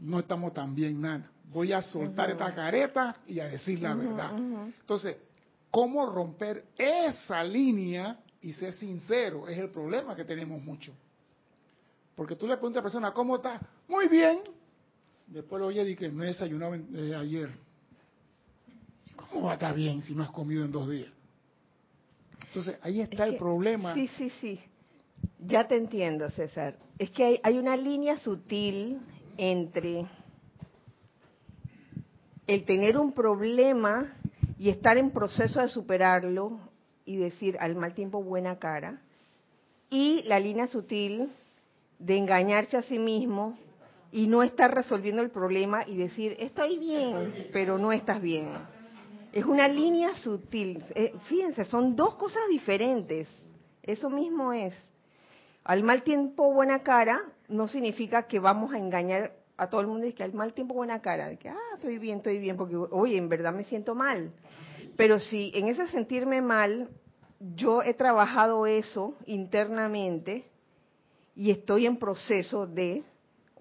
[0.00, 1.30] no estamos tan bien, nada.
[1.52, 4.32] Voy a soltar esta careta y a decir la verdad.
[4.36, 5.16] Entonces,
[5.70, 9.48] ¿cómo romper esa línea y ser sincero?
[9.48, 10.92] Es el problema que tenemos mucho.
[12.14, 13.60] Porque tú le preguntas a la persona, ¿cómo estás?
[13.88, 14.40] Muy bien.
[15.26, 17.50] Después lo oye y que no he desayunado eh, ayer.
[19.16, 21.10] ¿Cómo va a estar bien si no has comido en dos días?
[22.48, 23.94] Entonces, ahí está Es el problema.
[23.94, 24.60] Sí, sí, sí.
[25.40, 26.76] Ya te entiendo, César.
[26.98, 29.00] Es que hay, hay una línea sutil
[29.36, 30.06] entre
[32.46, 34.12] el tener un problema
[34.58, 36.58] y estar en proceso de superarlo
[37.04, 39.00] y decir al mal tiempo buena cara,
[39.90, 41.30] y la línea sutil
[41.98, 43.56] de engañarse a sí mismo
[44.16, 48.48] y no estar resolviendo el problema y decir estoy bien, pero no estás bien.
[49.30, 50.82] Es una línea sutil.
[50.94, 53.28] Eh, fíjense, son dos cosas diferentes.
[53.82, 54.72] Eso mismo es.
[55.64, 60.06] Al mal tiempo buena cara no significa que vamos a engañar a todo el mundo
[60.06, 62.74] y que al mal tiempo buena cara, de que, ah, estoy bien, estoy bien, porque,
[62.74, 64.32] oye, en verdad me siento mal.
[64.96, 66.88] Pero si en ese sentirme mal,
[67.54, 70.46] yo he trabajado eso internamente
[71.34, 73.04] y estoy en proceso de,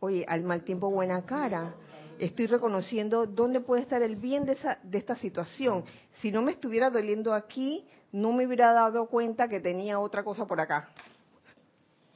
[0.05, 1.75] oye, al mal tiempo buena cara.
[2.17, 5.83] Estoy reconociendo dónde puede estar el bien de, esa, de esta situación.
[6.21, 10.45] Si no me estuviera doliendo aquí, no me hubiera dado cuenta que tenía otra cosa
[10.45, 10.89] por acá,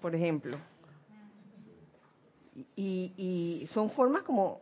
[0.02, 0.58] por ejemplo.
[2.76, 4.62] Y, y son formas como,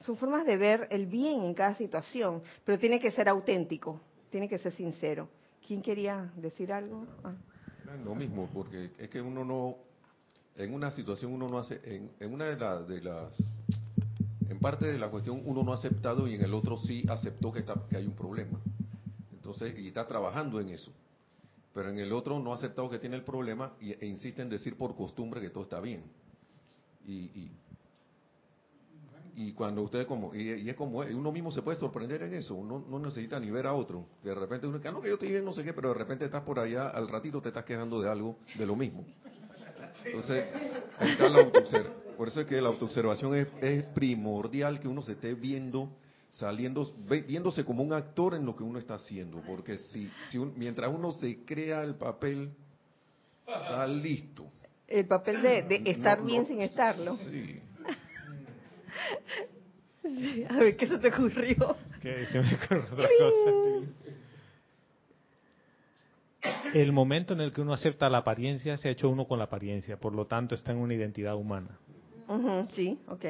[0.00, 4.00] son formas de ver el bien en cada situación, pero tiene que ser auténtico,
[4.30, 5.28] tiene que ser sincero.
[5.66, 7.06] ¿Quién quería decir algo?
[7.22, 7.32] Ah.
[8.04, 9.76] Lo mismo, porque es que uno no,
[10.56, 11.80] en una situación uno no hace,
[12.20, 13.34] en, una de, la- de las,
[14.48, 17.52] en parte de la cuestión uno no ha aceptado y en el otro sí aceptó
[17.52, 18.58] que, está, que hay un problema.
[19.32, 20.92] Entonces, y está trabajando en eso.
[21.74, 24.76] Pero en el otro no ha aceptado que tiene el problema e insiste en decir
[24.76, 26.04] por costumbre que todo está bien.
[27.04, 27.50] Y, y,
[29.36, 32.54] y cuando usted como, y, y es como, uno mismo se puede sorprender en eso,
[32.54, 34.06] uno no necesita ni ver a otro.
[34.22, 35.94] De repente uno dice, ah, no, que yo estoy bien, no sé qué, pero de
[35.96, 39.04] repente estás por allá, al ratito te estás quejando de algo, de lo mismo.
[40.04, 40.52] Entonces,
[40.98, 41.44] ahí está la
[42.16, 45.90] Por eso es que la autoobservación es, es primordial que uno se esté viendo,
[46.30, 49.40] saliendo, ve- viéndose como un actor en lo que uno está haciendo.
[49.46, 52.50] Porque si, si un- mientras uno se crea el papel,
[53.46, 54.46] está listo.
[54.86, 57.16] El papel de, de estar No, bien no, sin estarlo.
[57.16, 57.60] Sí.
[60.02, 61.76] Sí, A ver, ¿qué se te ocurrió?
[62.02, 63.50] Que se me ocurre otra cosa.
[66.72, 69.44] El momento en el que uno acepta la apariencia, se ha hecho uno con la
[69.44, 71.78] apariencia, por lo tanto está en una identidad humana.
[72.72, 73.24] Sí, ok.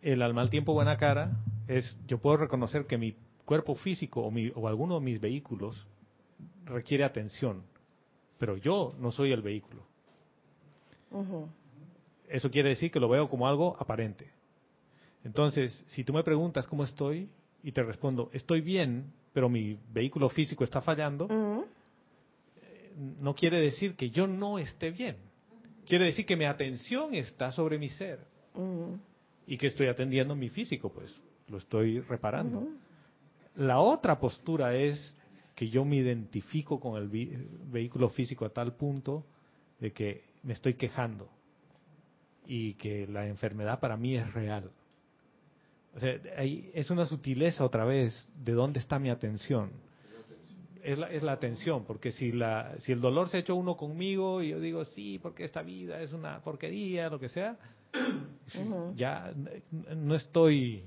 [0.00, 1.30] El al mal tiempo buena cara
[1.68, 5.86] es, yo puedo reconocer que mi cuerpo físico o, mi, o alguno de mis vehículos
[6.64, 7.62] requiere atención,
[8.38, 9.82] pero yo no soy el vehículo.
[12.28, 14.30] Eso quiere decir que lo veo como algo aparente.
[15.24, 17.28] Entonces, si tú me preguntas cómo estoy
[17.62, 21.28] y te respondo, estoy bien, pero mi vehículo físico está fallando.
[22.96, 25.16] No quiere decir que yo no esté bien.
[25.86, 28.20] Quiere decir que mi atención está sobre mi ser
[28.54, 28.98] Ujú.
[29.46, 31.14] y que estoy atendiendo mi físico, pues
[31.48, 32.68] lo estoy reparando.
[33.56, 35.16] La otra postura es
[35.54, 37.08] que yo me identifico con el
[37.70, 39.24] vehículo físico a tal punto
[39.80, 41.28] de que me estoy quejando
[42.46, 44.70] y que la enfermedad para mí es real.
[45.94, 49.70] O sea, ahí es una sutileza otra vez de dónde está mi atención.
[50.82, 53.76] Es la, es la atención, porque si, la, si el dolor se ha hecho uno
[53.76, 57.56] conmigo y yo digo, sí, porque esta vida es una porquería, lo que sea,
[58.96, 59.32] ya
[59.94, 60.82] no estoy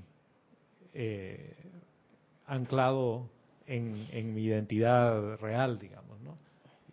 [0.92, 1.54] eh,
[2.46, 3.28] anclado
[3.66, 6.36] en, en mi identidad real, digamos, ¿no?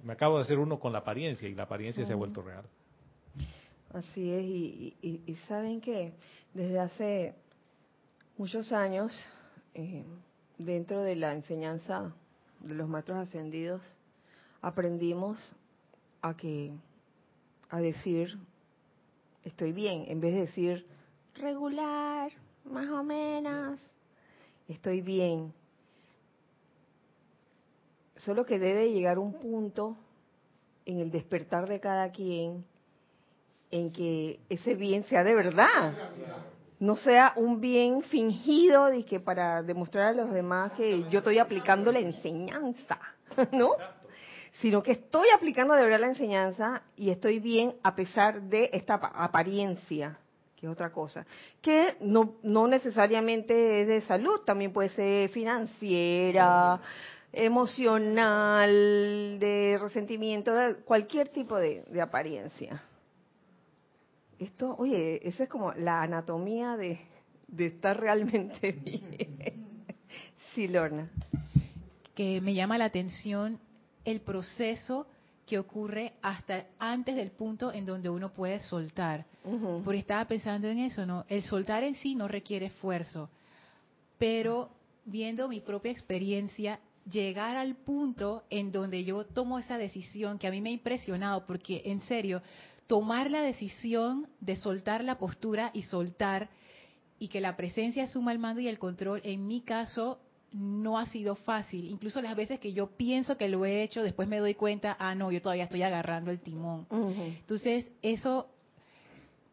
[0.03, 2.63] Me acabo de hacer uno con la apariencia y la apariencia se ha vuelto real.
[3.93, 6.13] Así es, y, y- y saben que
[6.53, 7.33] desde hace
[8.37, 9.13] muchos años,
[9.73, 10.03] eh,
[10.57, 12.13] dentro de la enseñanza
[12.63, 13.81] de los maestros ascendidos,
[14.61, 15.37] aprendimos
[16.21, 16.71] a que
[17.69, 18.37] a decir
[19.43, 20.85] estoy bien, en vez de decir
[21.35, 22.31] regular,
[22.65, 23.79] más o menos,
[24.67, 25.53] estoy bien.
[28.15, 29.97] Solo que debe llegar un punto
[30.85, 32.63] en el despertar de cada quien
[33.71, 35.93] en que ese bien sea de verdad.
[36.83, 41.39] No sea un bien fingido de que para demostrar a los demás que yo estoy
[41.39, 42.99] aplicando la enseñanza,
[43.53, 43.69] ¿no?
[44.59, 48.95] Sino que estoy aplicando de verdad la enseñanza y estoy bien a pesar de esta
[48.95, 50.17] apa- apariencia,
[50.57, 51.25] que es otra cosa,
[51.61, 56.81] que no, no necesariamente es de salud, también puede ser financiera,
[57.31, 58.69] emocional,
[59.39, 60.51] de resentimiento,
[60.83, 62.83] cualquier tipo de apariencia.
[64.43, 66.99] Esto, oye, esa es como la anatomía de,
[67.47, 69.85] de estar realmente bien.
[70.53, 71.09] Sí, Lorna.
[72.13, 73.59] que me llama la atención
[74.05, 75.07] el proceso
[75.45, 79.25] que ocurre hasta antes del punto en donde uno puede soltar.
[79.43, 79.81] Ujú.
[79.83, 81.25] Porque estaba pensando en eso, ¿no?
[81.27, 83.29] El soltar en sí no requiere esfuerzo,
[84.17, 84.69] pero
[85.05, 86.79] viendo mi propia experiencia,
[87.09, 91.45] llegar al punto en donde yo tomo esa decisión que a mí me ha impresionado,
[91.45, 92.41] porque en serio,
[92.87, 96.49] tomar la decisión de soltar la postura y soltar
[97.19, 100.19] y que la presencia asuma el mando y el control, en mi caso
[100.51, 101.87] no ha sido fácil.
[101.87, 105.15] Incluso las veces que yo pienso que lo he hecho, después me doy cuenta, ah,
[105.15, 106.85] no, yo todavía estoy agarrando el timón.
[106.91, 108.49] Entonces, eso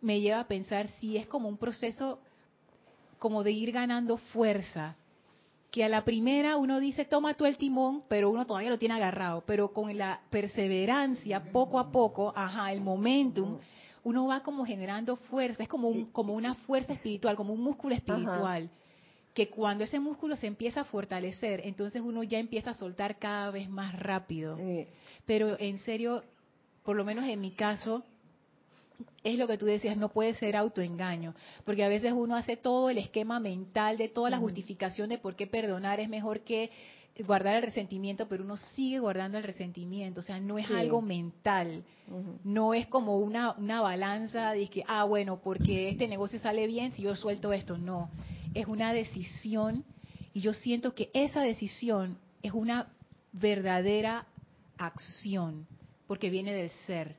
[0.00, 2.20] me lleva a pensar si es como un proceso
[3.18, 4.96] como de ir ganando fuerza,
[5.70, 8.94] que a la primera uno dice, toma tú el timón, pero uno todavía lo tiene
[8.94, 13.58] agarrado, pero con la perseverancia, poco a poco, ajá, el momentum,
[14.02, 17.94] uno va como generando fuerza, es como, un, como una fuerza espiritual, como un músculo
[17.94, 18.68] espiritual,
[19.32, 23.50] que cuando ese músculo se empieza a fortalecer, entonces uno ya empieza a soltar cada
[23.50, 24.58] vez más rápido.
[25.24, 26.24] Pero en serio,
[26.82, 28.02] por lo menos en mi caso,
[29.22, 31.34] es lo que tú decías, no puede ser autoengaño,
[31.64, 35.34] porque a veces uno hace todo el esquema mental de toda la justificación de por
[35.36, 36.70] qué perdonar es mejor que
[37.26, 40.72] guardar el resentimiento, pero uno sigue guardando el resentimiento, o sea, no es Sí.
[40.74, 41.84] algo mental,
[42.44, 46.92] no es como una, una balanza de que, ah, bueno, porque este negocio sale bien
[46.92, 48.08] si yo suelto esto, no,
[48.54, 49.84] es una decisión
[50.32, 52.88] y yo siento que esa decisión es una
[53.32, 54.26] verdadera
[54.78, 55.66] acción,
[56.06, 57.16] porque viene del ser.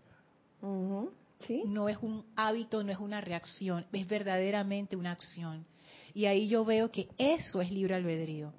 [1.48, 1.64] Sí.
[1.66, 5.66] no es un hábito, no es una reacción, es verdaderamente una acción.
[6.14, 8.54] Y ahí yo veo que eso es libre albedrío.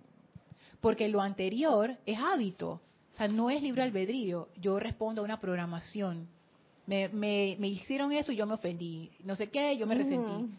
[0.81, 2.81] Porque lo anterior es hábito,
[3.13, 4.49] o sea, no es libre albedrío.
[4.57, 6.29] Yo respondo a una programación.
[6.87, 9.11] Me, me, me hicieron eso y yo me ofendí.
[9.23, 10.51] No sé qué, yo me resentí.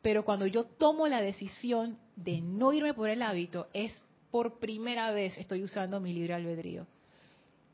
[0.00, 5.10] Pero cuando yo tomo la decisión de no irme por el hábito, es por primera
[5.10, 6.86] vez estoy usando mi libre albedrío.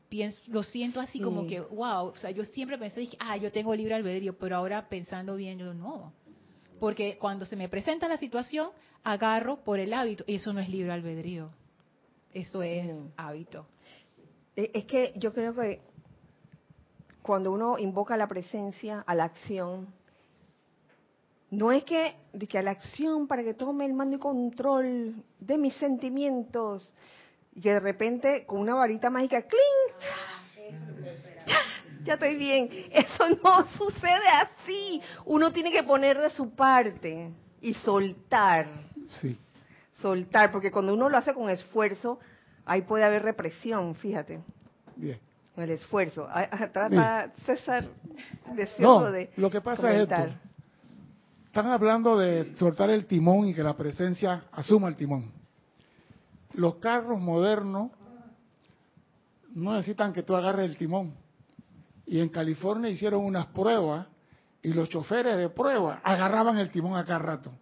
[0.09, 3.51] Pienso, lo siento así como que, wow, o sea, yo siempre pensé, dije, ah, yo
[3.51, 6.13] tengo libre albedrío, pero ahora pensando bien, yo no.
[6.79, 8.71] Porque cuando se me presenta la situación,
[9.03, 11.51] agarro por el hábito, y eso no es libre albedrío,
[12.33, 13.67] eso es hábito.
[14.57, 15.81] Eh, Es que yo creo que
[17.23, 19.89] cuando uno invoca la presencia a la acción,
[21.51, 25.15] no es que, de que a la acción para que tome el mando y control
[25.41, 26.93] de mis sentimientos,
[27.55, 30.75] y que de repente con una varita mágica, ¡cling!
[32.05, 32.69] Ya estoy bien.
[32.93, 35.01] Eso no sucede así.
[35.25, 37.31] Uno tiene que poner de su parte
[37.61, 38.67] y soltar
[39.21, 39.39] Sí.
[40.03, 42.19] soltar, porque cuando uno lo hace con esfuerzo,
[42.67, 44.41] ahí puede haber represión, fíjate,
[44.97, 45.19] Bien.
[45.55, 46.29] con el esfuerzo.
[46.73, 47.85] Trata César
[48.49, 50.29] No, deseoso de lo que pasa comentar.
[50.29, 50.41] es esto.
[51.47, 55.31] Están hablando de soltar el timón y que la presencia asuma el timón.
[56.55, 57.91] Los carros modernos
[59.55, 61.15] no necesitan que tú agarres el timón.
[62.07, 64.07] Y en California hicieron unas pruebas
[64.63, 67.53] y los choferes de prueba agarraban el timón a cada rato.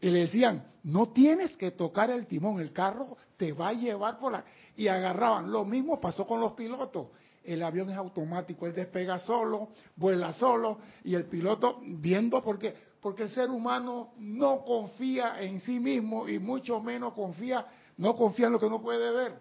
[0.00, 4.18] Y le decían, no tienes que tocar el timón, el carro te va a llevar
[4.18, 4.44] por la...
[4.76, 5.50] Y agarraban.
[5.50, 7.08] Lo mismo pasó con los pilotos.
[7.44, 13.24] El avión es automático, él despega solo, vuela solo, y el piloto viendo porque, porque
[13.24, 17.66] el ser humano no confía en sí mismo y mucho menos confía,
[18.02, 19.32] no confía en lo que no puede ver.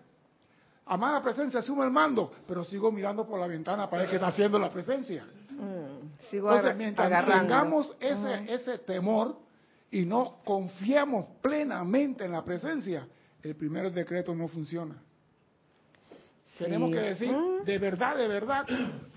[0.86, 4.28] Amada presencia, asume el mando, pero sigo mirando por la ventana para ver qué está
[4.28, 5.26] haciendo la presencia.
[5.50, 7.42] Mm, sigo Entonces, mientras agarrando.
[7.42, 9.36] tengamos ese, ese temor
[9.90, 13.08] y no confiamos plenamente en la presencia,
[13.42, 14.96] el primer decreto no funciona.
[16.60, 17.36] Tenemos que decir,
[17.66, 18.68] de verdad, de verdad,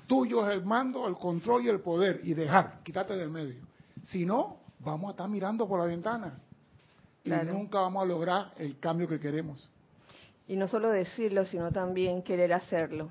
[0.07, 3.61] tuyo es el mando, el control y el poder, y dejar, quítate del medio.
[4.05, 6.39] Si no, vamos a estar mirando por la ventana
[7.25, 9.71] y nunca vamos a lograr el cambio que queremos.
[10.47, 13.09] Y no solo decirlo, sino también querer hacerlo.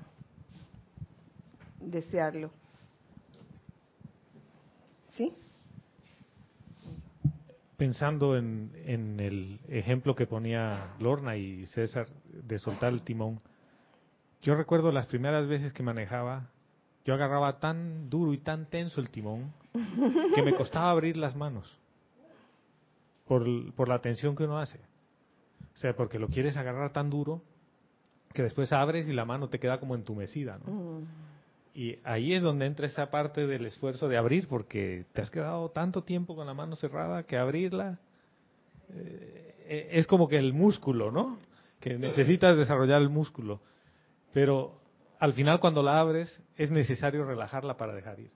[1.80, 2.50] Desearlo.
[5.16, 5.32] ¿Sí?
[7.76, 13.40] Pensando en, en el ejemplo que ponía Lorna y César de soltar el timón,
[14.42, 16.50] yo recuerdo las primeras veces que manejaba,
[17.04, 19.52] yo agarraba tan duro y tan tenso el timón
[20.34, 21.80] que me costaba abrir las manos
[23.26, 24.78] por, por la tensión que uno hace.
[25.74, 27.42] O sea, porque lo quieres agarrar tan duro
[28.32, 30.72] que después abres y la mano te queda como entumecida, ¿no?
[30.72, 31.06] Mm.
[31.74, 35.70] Y ahí es donde entra esa parte del esfuerzo de abrir, porque te has quedado
[35.70, 37.98] tanto tiempo con la mano cerrada que abrirla
[38.90, 41.38] eh, es como que el músculo, ¿no?
[41.80, 43.60] Que necesitas desarrollar el músculo.
[44.32, 44.78] Pero
[45.18, 48.30] al final cuando la abres es necesario relajarla para dejar ir.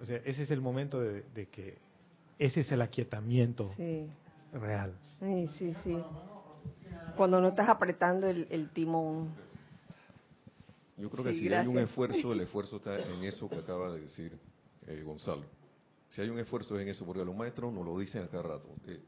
[0.00, 1.78] O sea, ese es el momento de, de que
[2.38, 4.08] ese es el aquietamiento Sí.
[4.52, 4.94] real.
[5.20, 5.98] Sí, sí, sí.
[7.16, 9.28] Cuando no estás apretando el, el timón.
[10.96, 13.92] Yo creo que Sí, si hay un esfuerzo, el esfuerzo está en eso que acaba
[13.92, 14.36] de decir
[14.86, 15.42] eh, Gonzalo.
[16.10, 18.42] Si hay un esfuerzo es en eso, porque los maestros nos lo dicen a cada
[18.44, 18.68] rato.
[18.86, 19.00] Eh,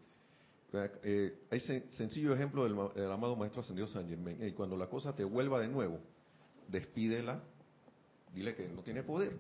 [1.03, 4.41] eh, hay sen- sencillo ejemplo del, ma- del amado maestro ascendido San Germain.
[4.43, 5.99] Ey, cuando la cosa te vuelva de nuevo,
[6.69, 7.41] despídela,
[8.35, 9.33] dile que no tiene poder.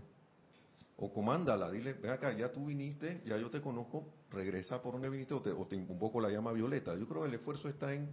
[1.03, 5.09] O comándala, dile, ven acá, ya tú viniste, ya yo te conozco, regresa por donde
[5.09, 6.94] viniste o te, o te invoco la llama violeta.
[6.94, 8.09] Yo creo que el esfuerzo está en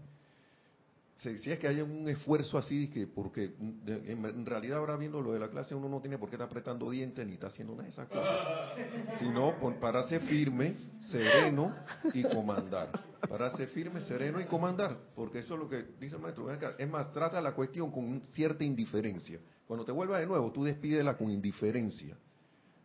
[1.18, 4.96] si, si es que haya un esfuerzo así, que porque de- en, en realidad ahora
[4.98, 7.48] viendo lo de la clase uno no tiene por qué estar apretando dientes ni está
[7.48, 8.46] haciendo nada de esas cosas,
[9.20, 10.76] sino pon- pararse firme,
[11.10, 11.76] sereno
[12.14, 12.92] y comandar.
[13.28, 16.46] Pararse firme, sereno y comandar, porque eso es lo que dice el maestro.
[16.46, 19.40] ven acá, Es más, trata la cuestión con cierta indiferencia.
[19.66, 22.16] Cuando te vuelva de nuevo, tú despídela con indiferencia.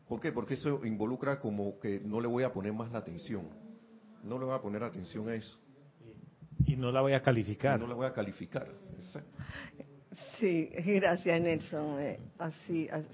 [0.09, 0.33] ¿Por qué?
[0.33, 3.49] Porque eso involucra como que no le voy a poner más la atención.
[4.23, 5.59] No le voy a poner atención a eso.
[6.67, 7.79] Y no la voy a calificar.
[7.81, 8.69] No la voy a calificar.
[8.95, 9.31] Exacto.
[10.39, 12.01] Sí, gracias Nelson.
[12.01, 13.07] Eh, así, así,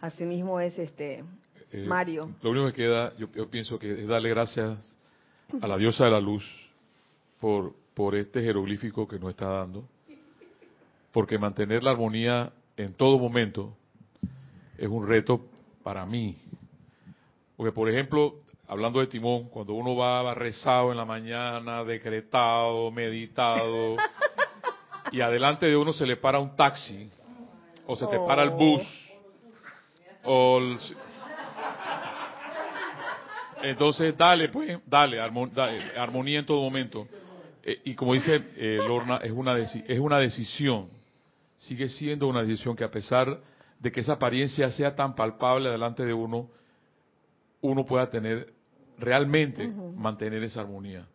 [0.00, 1.24] así mismo es este
[1.70, 2.34] Eh, Mario.
[2.42, 4.96] Lo único que queda, yo, yo pienso que es darle gracias
[5.60, 6.44] a la diosa de la luz
[7.40, 9.88] por, por este jeroglífico que nos está dando,
[11.12, 13.76] porque mantener la armonía en todo momento
[14.78, 15.46] es un reto
[15.82, 16.36] para mí.
[17.56, 23.96] Porque, por ejemplo, hablando de timón, cuando uno va rezado en la mañana, decretado, meditado,
[25.10, 27.10] y adelante de uno se le para un taxi,
[27.86, 28.82] o se te para el bus,
[30.24, 30.78] o el-
[33.62, 37.06] entonces, dale, pues, dale, armo- dale, armonía en todo momento.
[37.62, 40.88] Eh, y como dice eh, Lorna, es una, es una decisión,
[41.58, 43.38] sigue siendo una decisión que a pesar
[43.82, 46.48] de que esa apariencia sea tan palpable delante de uno,
[47.62, 48.52] uno pueda tener,
[48.98, 51.06] realmente mantener esa armonía.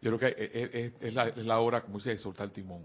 [0.00, 2.52] Yo creo que es, es- es la, es la hora, como dice, de soltar el
[2.52, 2.82] timón.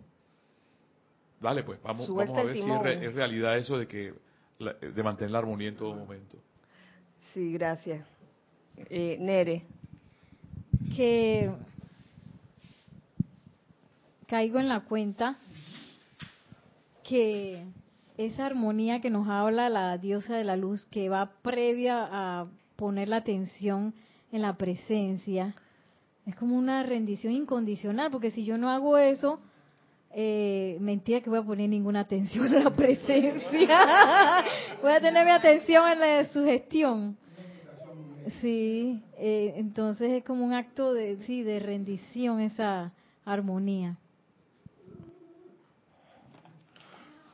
[1.39, 4.13] Dale, pues, vamos, vamos a ver si re- es realidad eso de que
[4.57, 6.37] la- de mantener la armonía en todo momento.
[7.33, 8.05] Sí, gracias.
[8.89, 9.63] Eh, Nere.
[10.95, 11.51] que
[14.27, 15.37] caigo en la cuenta
[17.03, 17.63] que
[18.17, 23.09] esa armonía que nos habla la diosa de la luz, que va previa a poner
[23.09, 23.93] la atención
[24.31, 25.55] en la presencia,
[26.25, 29.39] es como una rendición incondicional, porque si yo no hago eso,
[30.11, 33.35] eh, mentira que voy a poner ninguna atención en la presencia.
[34.81, 37.17] voy a tener mi atención en la sugestión.
[38.39, 42.93] Sí, eh, entonces es como un acto de, sí, de rendición esa
[43.25, 43.97] armonía.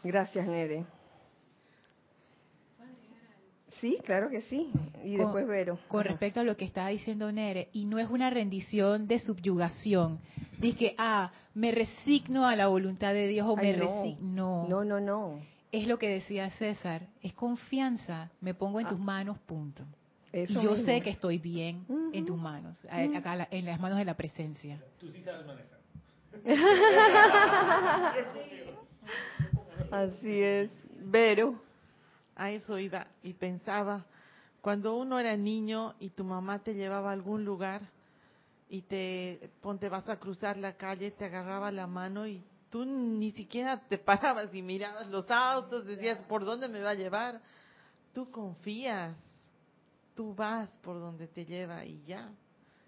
[0.04, 0.86] Gracias, Nere.
[3.82, 4.72] Sí, claro que sí.
[5.06, 5.80] Y Con- después Vero.
[5.88, 10.20] Con respecto a lo que estaba diciendo Nere, y no es una rendición de subyugación.
[10.58, 13.86] Dice que, ah, me resigno a la voluntad de Dios o Ay, me no.
[13.86, 14.68] resigno.
[14.68, 15.40] No, no, no.
[15.72, 18.90] Es lo que decía César, es confianza, me pongo en Ah.
[18.90, 19.86] tus manos, punto.
[20.34, 20.86] Eso y yo mismo.
[20.86, 24.80] sé que estoy bien en tus manos, acá en las manos de la presencia.
[25.00, 25.80] Tú sí sabes manejar.
[29.92, 30.70] Así es.
[31.02, 31.60] Vero.
[32.36, 34.06] A eso iba y pensaba,
[34.62, 37.82] cuando uno era niño y tu mamá te llevaba a algún lugar
[38.70, 43.32] y te ponte vas a cruzar la calle, te agarraba la mano y tú ni
[43.32, 47.42] siquiera te parabas y mirabas los autos, decías, ¿por dónde me va a llevar?
[48.14, 49.18] Tú confías,
[50.16, 52.30] tú vas por donde te lleva y ya.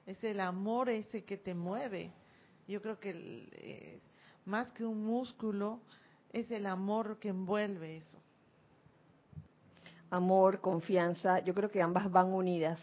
[0.05, 2.11] Es el amor ese que te mueve.
[2.67, 3.99] Yo creo que eh,
[4.45, 5.81] más que un músculo,
[6.33, 8.17] es el amor que envuelve eso.
[10.09, 12.79] Amor, confianza, yo creo que ambas van unidas.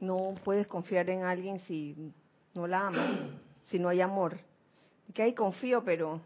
[0.00, 2.12] No puedes confiar en alguien si
[2.54, 3.10] no la amas,
[3.70, 4.38] si no hay amor.
[5.12, 6.20] Que ahí confío, pero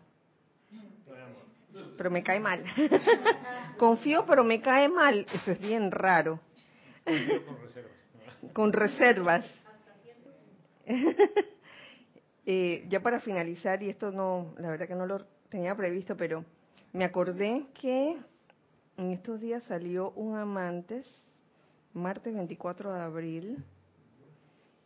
[1.96, 2.62] pero me cae mal.
[3.78, 5.26] confío, pero me cae mal.
[5.32, 6.40] Eso es bien raro.
[8.52, 9.44] Con reservas.
[12.44, 16.46] Eh, ya para finalizar, y esto no, la verdad que no lo tenía previsto, pero
[16.94, 18.16] me acordé que
[18.96, 21.06] en estos días salió un amantes,
[21.92, 23.64] martes 24 de abril,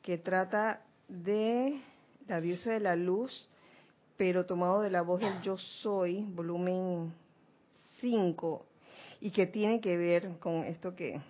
[0.02, 1.80] que trata de
[2.26, 3.48] la diosa de la luz,
[4.16, 7.14] pero tomado de la voz del yo soy, volumen
[8.00, 8.66] 5,
[9.20, 11.20] y que tiene que ver con esto que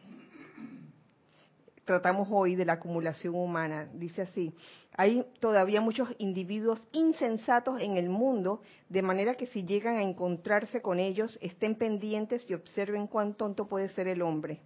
[1.86, 3.88] tratamos hoy de la acumulación humana.
[3.94, 4.52] Dice así,
[4.96, 10.82] hay todavía muchos individuos insensatos en el mundo, de manera que si llegan a encontrarse
[10.82, 14.60] con ellos, estén pendientes y observen cuán tonto puede ser el hombre.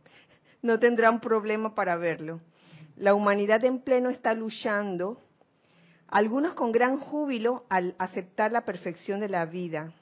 [0.62, 2.40] No tendrán problema para verlo.
[2.96, 5.20] La humanidad en pleno está luchando,
[6.08, 9.92] algunos con gran júbilo al aceptar la perfección de la vida,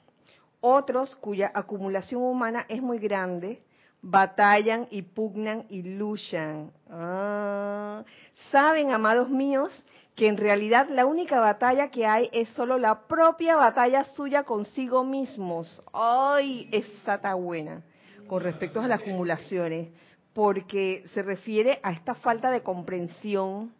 [0.61, 3.61] otros cuya acumulación humana es muy grande,
[4.01, 6.71] batallan y pugnan y luchan.
[6.89, 8.03] Ah,
[8.51, 9.71] Saben, amados míos,
[10.15, 15.03] que en realidad la única batalla que hay es solo la propia batalla suya consigo
[15.03, 15.81] mismos.
[15.93, 16.69] ¡Ay!
[16.71, 17.83] Esa está buena
[18.27, 19.89] con respecto a las acumulaciones,
[20.33, 23.73] porque se refiere a esta falta de comprensión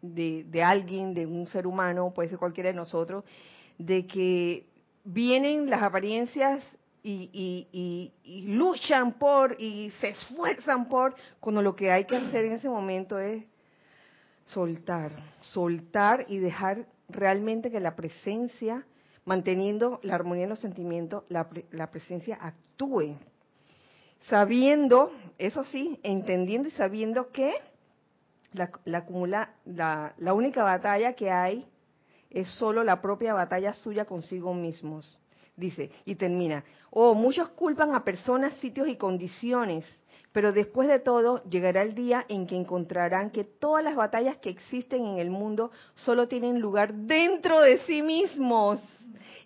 [0.00, 3.24] de, de alguien, de un ser humano, puede ser cualquiera de nosotros,
[3.78, 4.64] de que
[5.04, 6.62] vienen las apariencias
[7.06, 12.16] y, y- y- y luchan por y se esfuerzan por, cuando lo que hay que
[12.16, 13.44] hacer en ese momento es
[14.46, 18.84] soltar, soltar y dejar realmente que la presencia,
[19.24, 23.16] manteniendo la armonía en los sentimientos, la, la presencia actúe.
[24.28, 27.54] Sabiendo, eso sí, entendiendo y sabiendo que
[28.52, 31.64] la, la, acumula, la, la única batalla que hay
[32.30, 35.20] es solo la propia batalla suya consigo mismos.
[35.56, 39.86] Dice, y termina, oh, muchos culpan a personas, sitios y condiciones,
[40.32, 44.50] pero después de todo llegará el día en que encontrarán que todas las batallas que
[44.50, 48.80] existen en el mundo solo tienen lugar dentro de sí mismos,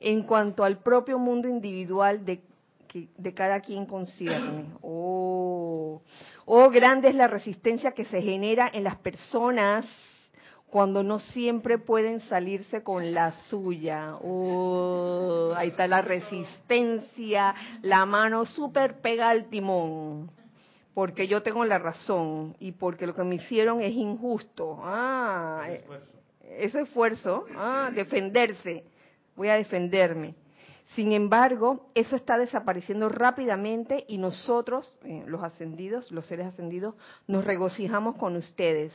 [0.00, 2.42] en cuanto al propio mundo individual de,
[2.88, 4.64] que- de cada quien concierne.
[4.82, 6.02] Oh,
[6.46, 9.84] oh, grande es la resistencia que se genera en las personas
[10.70, 14.16] cuando no siempre pueden salirse con la suya.
[14.22, 20.30] Oh, ahí está la resistencia, la mano súper pega al timón,
[20.94, 24.78] porque yo tengo la razón y porque lo que me hicieron es injusto.
[24.82, 25.84] Ah, eh,
[26.58, 28.84] ese esfuerzo, ah, defenderse,
[29.36, 30.34] voy a defenderme.
[30.94, 36.96] Sin embargo, eso está desapareciendo rápidamente y nosotros, eh, los ascendidos, los seres ascendidos,
[37.28, 38.92] nos regocijamos con ustedes.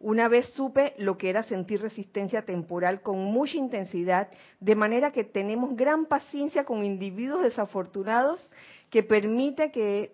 [0.00, 4.28] Una vez supe lo que era sentir resistencia temporal con mucha intensidad,
[4.58, 8.50] de manera que tenemos gran paciencia con individuos desafortunados
[8.88, 10.12] que permite que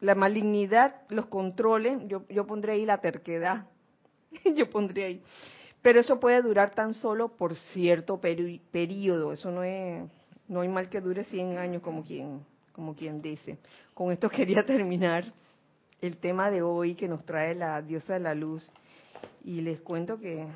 [0.00, 1.98] la malignidad los controle.
[2.06, 3.66] Yo, yo pondré ahí la terquedad.
[4.54, 5.22] yo pondré ahí.
[5.82, 9.32] Pero eso puede durar tan solo por cierto peri- periodo.
[9.32, 10.04] Eso no es,
[10.46, 13.58] no hay mal que dure 100 años como quien, como quien dice.
[13.92, 15.24] Con esto quería terminar
[16.00, 18.70] el tema de hoy que nos trae la diosa de la luz.
[19.44, 20.46] Y les cuento que...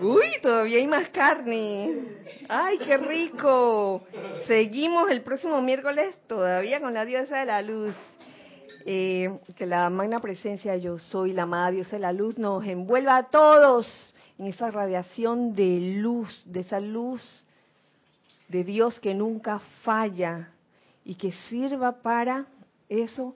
[0.00, 2.02] Uy, todavía hay más carne.
[2.48, 4.02] Ay, qué rico.
[4.46, 7.94] Seguimos el próximo miércoles todavía con la diosa de la luz.
[8.84, 13.16] Eh, que la magna presencia yo soy, la amada diosa de la luz, nos envuelva
[13.16, 13.86] a todos
[14.38, 17.44] en esa radiación de luz, de esa luz
[18.48, 20.48] de Dios que nunca falla
[21.04, 22.46] y que sirva para
[22.88, 23.34] eso,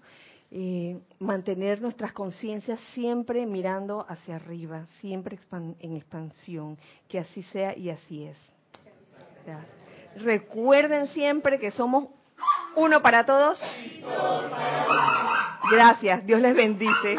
[0.50, 5.38] eh, mantener nuestras conciencias siempre mirando hacia arriba, siempre
[5.80, 6.78] en expansión,
[7.08, 8.36] que así sea y así es.
[10.16, 12.08] Recuerden siempre que somos
[12.76, 13.60] uno para todos.
[15.70, 17.16] Gracias, Dios les bendice.